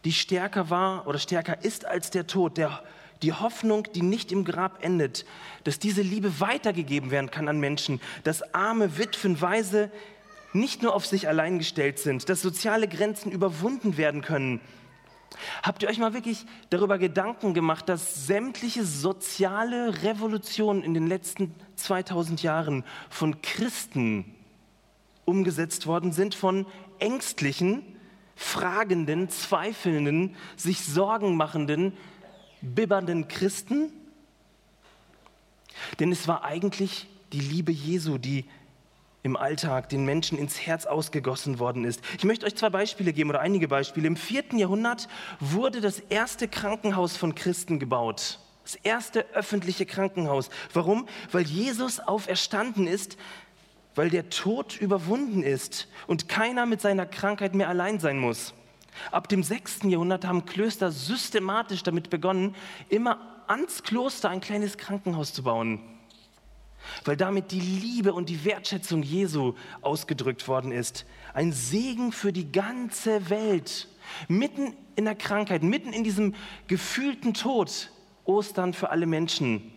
die 0.06 0.12
stärker 0.12 0.70
war 0.70 1.08
oder 1.08 1.18
stärker 1.18 1.64
ist 1.64 1.84
als 1.84 2.10
der 2.10 2.28
Tod, 2.28 2.58
der, 2.58 2.80
die 3.22 3.32
Hoffnung, 3.32 3.88
die 3.92 4.02
nicht 4.02 4.30
im 4.30 4.44
Grab 4.44 4.84
endet, 4.84 5.26
dass 5.64 5.80
diese 5.80 6.00
Liebe 6.00 6.38
weitergegeben 6.38 7.10
werden 7.10 7.32
kann 7.32 7.48
an 7.48 7.58
Menschen, 7.58 8.00
dass 8.22 8.54
arme 8.54 8.98
Witwen, 8.98 9.40
Weise 9.40 9.90
nicht 10.52 10.80
nur 10.80 10.94
auf 10.94 11.04
sich 11.04 11.26
allein 11.26 11.58
gestellt 11.58 11.98
sind, 11.98 12.28
dass 12.28 12.40
soziale 12.40 12.86
Grenzen 12.86 13.32
überwunden 13.32 13.96
werden 13.96 14.22
können. 14.22 14.60
Habt 15.64 15.82
ihr 15.82 15.88
euch 15.88 15.98
mal 15.98 16.14
wirklich 16.14 16.46
darüber 16.70 16.98
Gedanken 16.98 17.52
gemacht, 17.52 17.88
dass 17.88 18.28
sämtliche 18.28 18.84
soziale 18.84 20.04
Revolutionen 20.04 20.84
in 20.84 20.94
den 20.94 21.08
letzten 21.08 21.52
2000 21.74 22.44
Jahren 22.44 22.84
von 23.10 23.42
Christen 23.42 24.36
umgesetzt 25.24 25.88
worden 25.88 26.12
sind, 26.12 26.36
von 26.36 26.64
ängstlichen, 27.00 27.95
fragenden, 28.36 29.28
zweifelnden, 29.30 30.36
sich 30.56 30.84
Sorgen 30.84 31.36
machenden, 31.36 31.96
bibbernden 32.60 33.26
Christen? 33.26 33.90
Denn 35.98 36.12
es 36.12 36.28
war 36.28 36.44
eigentlich 36.44 37.08
die 37.32 37.40
Liebe 37.40 37.72
Jesu, 37.72 38.18
die 38.18 38.44
im 39.22 39.36
Alltag 39.36 39.88
den 39.88 40.04
Menschen 40.04 40.38
ins 40.38 40.60
Herz 40.60 40.86
ausgegossen 40.86 41.58
worden 41.58 41.84
ist. 41.84 42.00
Ich 42.16 42.24
möchte 42.24 42.46
euch 42.46 42.54
zwei 42.54 42.70
Beispiele 42.70 43.12
geben 43.12 43.30
oder 43.30 43.40
einige 43.40 43.66
Beispiele. 43.66 44.06
Im 44.06 44.16
vierten 44.16 44.56
Jahrhundert 44.56 45.08
wurde 45.40 45.80
das 45.80 45.98
erste 45.98 46.46
Krankenhaus 46.46 47.16
von 47.16 47.34
Christen 47.34 47.80
gebaut. 47.80 48.38
Das 48.62 48.76
erste 48.76 49.26
öffentliche 49.34 49.84
Krankenhaus. 49.84 50.48
Warum? 50.72 51.08
Weil 51.32 51.42
Jesus 51.42 51.98
auferstanden 51.98 52.86
ist, 52.86 53.16
weil 53.96 54.10
der 54.10 54.30
Tod 54.30 54.80
überwunden 54.80 55.42
ist 55.42 55.88
und 56.06 56.28
keiner 56.28 56.66
mit 56.66 56.80
seiner 56.80 57.06
Krankheit 57.06 57.54
mehr 57.54 57.68
allein 57.68 57.98
sein 57.98 58.18
muss. 58.18 58.54
Ab 59.10 59.28
dem 59.28 59.42
6. 59.42 59.80
Jahrhundert 59.84 60.24
haben 60.24 60.44
Klöster 60.44 60.92
systematisch 60.92 61.82
damit 61.82 62.10
begonnen, 62.10 62.54
immer 62.88 63.42
ans 63.48 63.82
Kloster 63.82 64.30
ein 64.30 64.40
kleines 64.40 64.78
Krankenhaus 64.78 65.32
zu 65.32 65.42
bauen, 65.42 65.80
weil 67.04 67.16
damit 67.16 67.52
die 67.52 67.60
Liebe 67.60 68.12
und 68.12 68.28
die 68.28 68.44
Wertschätzung 68.44 69.02
Jesu 69.02 69.54
ausgedrückt 69.82 70.46
worden 70.46 70.72
ist. 70.72 71.06
Ein 71.34 71.52
Segen 71.52 72.12
für 72.12 72.32
die 72.32 72.52
ganze 72.52 73.28
Welt. 73.30 73.88
Mitten 74.28 74.74
in 74.94 75.04
der 75.04 75.14
Krankheit, 75.14 75.62
mitten 75.62 75.92
in 75.92 76.04
diesem 76.04 76.34
gefühlten 76.68 77.34
Tod, 77.34 77.90
Ostern 78.24 78.72
für 78.72 78.90
alle 78.90 79.06
Menschen. 79.06 79.72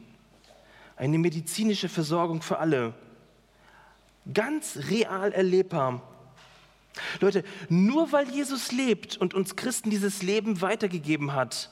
Eine 0.95 1.17
medizinische 1.17 1.89
Versorgung 1.89 2.41
für 2.41 2.59
alle 2.59 2.93
ganz 4.33 4.77
real 4.89 5.31
erlebbar. 5.31 6.01
Leute, 7.19 7.43
nur 7.69 8.11
weil 8.11 8.29
Jesus 8.29 8.71
lebt 8.71 9.17
und 9.17 9.33
uns 9.33 9.55
Christen 9.55 9.89
dieses 9.89 10.21
Leben 10.21 10.61
weitergegeben 10.61 11.33
hat, 11.33 11.69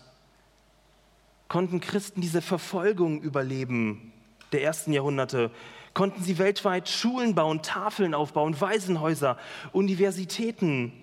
konnten 1.47 1.79
Christen 1.79 2.21
diese 2.21 2.41
Verfolgung 2.41 3.21
überleben 3.21 4.13
der 4.51 4.63
ersten 4.63 4.93
Jahrhunderte, 4.93 5.51
konnten 5.93 6.23
sie 6.23 6.37
weltweit 6.37 6.87
Schulen 6.87 7.35
bauen, 7.35 7.61
Tafeln 7.61 8.13
aufbauen, 8.13 8.59
Waisenhäuser, 8.59 9.37
Universitäten. 9.71 10.93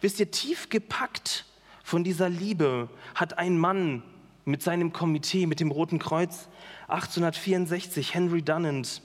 Wisst 0.00 0.20
ihr, 0.20 0.30
tief 0.30 0.68
gepackt 0.68 1.46
von 1.84 2.04
dieser 2.04 2.28
Liebe 2.28 2.88
hat 3.14 3.38
ein 3.38 3.58
Mann 3.58 4.02
mit 4.44 4.62
seinem 4.62 4.92
Komitee, 4.92 5.46
mit 5.46 5.60
dem 5.60 5.70
Roten 5.70 5.98
Kreuz, 5.98 6.48
1864, 6.88 8.14
Henry 8.14 8.42
Dunant, 8.42 9.02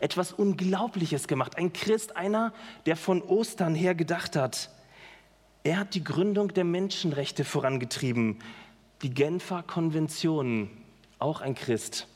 etwas 0.00 0.32
Unglaubliches 0.32 1.28
gemacht. 1.28 1.56
Ein 1.56 1.72
Christ, 1.72 2.16
einer, 2.16 2.52
der 2.86 2.96
von 2.96 3.22
Ostern 3.22 3.74
her 3.74 3.94
gedacht 3.94 4.36
hat. 4.36 4.70
Er 5.64 5.78
hat 5.78 5.94
die 5.94 6.04
Gründung 6.04 6.54
der 6.54 6.64
Menschenrechte 6.64 7.44
vorangetrieben, 7.44 8.38
die 9.02 9.10
Genfer 9.10 9.62
Konvention, 9.62 10.70
auch 11.18 11.40
ein 11.40 11.54
Christ. 11.54 12.06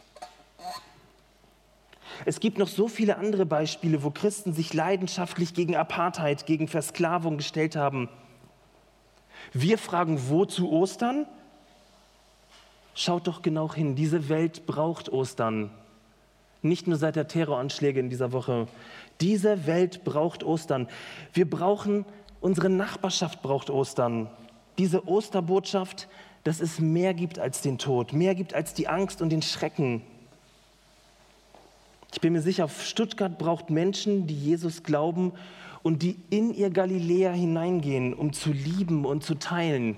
Es 2.26 2.38
gibt 2.38 2.58
noch 2.58 2.68
so 2.68 2.86
viele 2.86 3.16
andere 3.16 3.46
Beispiele, 3.46 4.02
wo 4.02 4.10
Christen 4.10 4.52
sich 4.52 4.74
leidenschaftlich 4.74 5.54
gegen 5.54 5.74
Apartheid, 5.74 6.46
gegen 6.46 6.68
Versklavung 6.68 7.38
gestellt 7.38 7.76
haben. 7.76 8.08
Wir 9.52 9.78
fragen, 9.78 10.28
wo 10.28 10.44
zu 10.44 10.70
Ostern? 10.70 11.26
Schaut 12.94 13.26
doch 13.26 13.42
genau 13.42 13.72
hin, 13.72 13.94
diese 13.94 14.28
Welt 14.28 14.66
braucht 14.66 15.08
Ostern. 15.08 15.70
Nicht 16.62 16.86
nur 16.86 16.98
seit 16.98 17.16
der 17.16 17.28
Terroranschläge 17.28 18.00
in 18.00 18.10
dieser 18.10 18.32
Woche. 18.32 18.66
Diese 19.20 19.66
Welt 19.66 20.04
braucht 20.04 20.44
Ostern. 20.44 20.88
Wir 21.32 21.48
brauchen, 21.48 22.04
unsere 22.40 22.68
Nachbarschaft 22.68 23.42
braucht 23.42 23.70
Ostern. 23.70 24.28
Diese 24.78 25.06
Osterbotschaft, 25.08 26.08
dass 26.44 26.60
es 26.60 26.78
mehr 26.78 27.14
gibt 27.14 27.38
als 27.38 27.60
den 27.60 27.78
Tod, 27.78 28.12
mehr 28.12 28.34
gibt 28.34 28.54
als 28.54 28.74
die 28.74 28.88
Angst 28.88 29.20
und 29.22 29.30
den 29.30 29.42
Schrecken. 29.42 30.02
Ich 32.12 32.20
bin 32.20 32.32
mir 32.32 32.42
sicher, 32.42 32.68
Stuttgart 32.68 33.38
braucht 33.38 33.70
Menschen, 33.70 34.26
die 34.26 34.34
Jesus 34.34 34.82
glauben 34.82 35.32
und 35.82 36.02
die 36.02 36.16
in 36.30 36.52
ihr 36.52 36.70
Galiläa 36.70 37.32
hineingehen, 37.32 38.14
um 38.14 38.32
zu 38.32 38.52
lieben 38.52 39.04
und 39.04 39.22
zu 39.22 39.34
teilen. 39.34 39.96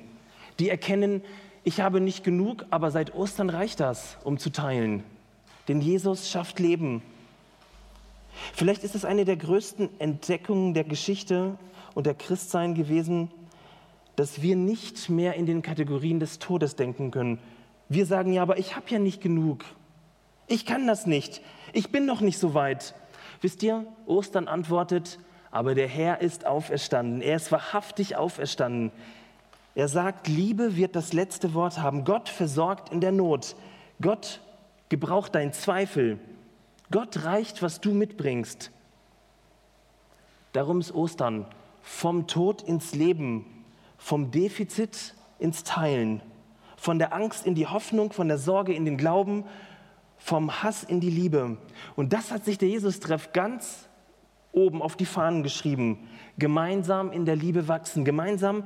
Die 0.58 0.68
erkennen, 0.68 1.22
ich 1.64 1.80
habe 1.80 2.00
nicht 2.00 2.24
genug, 2.24 2.66
aber 2.70 2.90
seit 2.90 3.14
Ostern 3.14 3.50
reicht 3.50 3.80
das, 3.80 4.18
um 4.24 4.38
zu 4.38 4.50
teilen. 4.50 5.04
Denn 5.68 5.80
Jesus 5.80 6.30
schafft 6.30 6.58
Leben. 6.58 7.02
Vielleicht 8.54 8.84
ist 8.84 8.94
es 8.94 9.04
eine 9.04 9.24
der 9.24 9.36
größten 9.36 10.00
Entdeckungen 10.00 10.74
der 10.74 10.84
Geschichte 10.84 11.58
und 11.94 12.06
der 12.06 12.14
Christsein 12.14 12.74
gewesen, 12.74 13.30
dass 14.16 14.42
wir 14.42 14.56
nicht 14.56 15.08
mehr 15.08 15.34
in 15.34 15.46
den 15.46 15.62
Kategorien 15.62 16.20
des 16.20 16.38
Todes 16.38 16.76
denken 16.76 17.10
können. 17.10 17.38
Wir 17.88 18.06
sagen 18.06 18.32
ja, 18.32 18.42
aber 18.42 18.58
ich 18.58 18.76
habe 18.76 18.86
ja 18.88 18.98
nicht 18.98 19.20
genug. 19.20 19.64
Ich 20.46 20.66
kann 20.66 20.86
das 20.86 21.06
nicht. 21.06 21.40
Ich 21.72 21.90
bin 21.90 22.06
noch 22.06 22.20
nicht 22.20 22.38
so 22.38 22.54
weit. 22.54 22.94
Wisst 23.40 23.62
ihr, 23.62 23.86
Ostern 24.06 24.48
antwortet, 24.48 25.18
aber 25.50 25.74
der 25.74 25.88
Herr 25.88 26.20
ist 26.20 26.46
auferstanden. 26.46 27.20
Er 27.20 27.36
ist 27.36 27.52
wahrhaftig 27.52 28.16
auferstanden. 28.16 28.92
Er 29.74 29.88
sagt, 29.88 30.28
Liebe 30.28 30.76
wird 30.76 30.96
das 30.96 31.12
letzte 31.12 31.54
Wort 31.54 31.78
haben. 31.78 32.04
Gott 32.04 32.28
versorgt 32.28 32.92
in 32.92 33.00
der 33.00 33.12
Not. 33.12 33.56
Gott 34.00 34.40
gebraucht 34.92 35.34
dein 35.34 35.54
Zweifel. 35.54 36.18
Gott 36.90 37.24
reicht, 37.24 37.62
was 37.62 37.80
du 37.80 37.94
mitbringst. 37.94 38.70
Darum 40.52 40.80
ist 40.80 40.94
Ostern 40.94 41.46
vom 41.80 42.26
Tod 42.26 42.60
ins 42.60 42.94
Leben, 42.94 43.46
vom 43.96 44.30
Defizit 44.30 45.14
ins 45.38 45.64
Teilen, 45.64 46.20
von 46.76 46.98
der 46.98 47.14
Angst 47.14 47.46
in 47.46 47.54
die 47.54 47.66
Hoffnung, 47.66 48.12
von 48.12 48.28
der 48.28 48.36
Sorge 48.36 48.74
in 48.74 48.84
den 48.84 48.98
Glauben, 48.98 49.44
vom 50.18 50.62
Hass 50.62 50.84
in 50.84 51.00
die 51.00 51.08
Liebe. 51.08 51.56
Und 51.96 52.12
das 52.12 52.30
hat 52.30 52.44
sich 52.44 52.58
der 52.58 52.68
Jesus-Treff 52.68 53.32
ganz 53.32 53.88
oben 54.52 54.82
auf 54.82 54.94
die 54.94 55.06
Fahnen 55.06 55.42
geschrieben. 55.42 56.06
Gemeinsam 56.36 57.12
in 57.12 57.24
der 57.24 57.36
Liebe 57.36 57.66
wachsen, 57.66 58.04
gemeinsam 58.04 58.64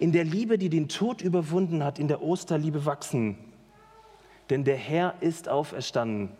in 0.00 0.10
der 0.10 0.24
Liebe, 0.24 0.58
die 0.58 0.68
den 0.68 0.88
Tod 0.88 1.22
überwunden 1.22 1.84
hat, 1.84 2.00
in 2.00 2.08
der 2.08 2.22
Osterliebe 2.22 2.86
wachsen 2.86 3.38
denn 4.50 4.64
der 4.64 4.76
Herr 4.76 5.14
ist 5.20 5.48
auferstanden. 5.48 6.30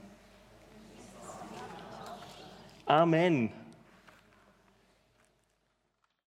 Amen. 2.87 3.53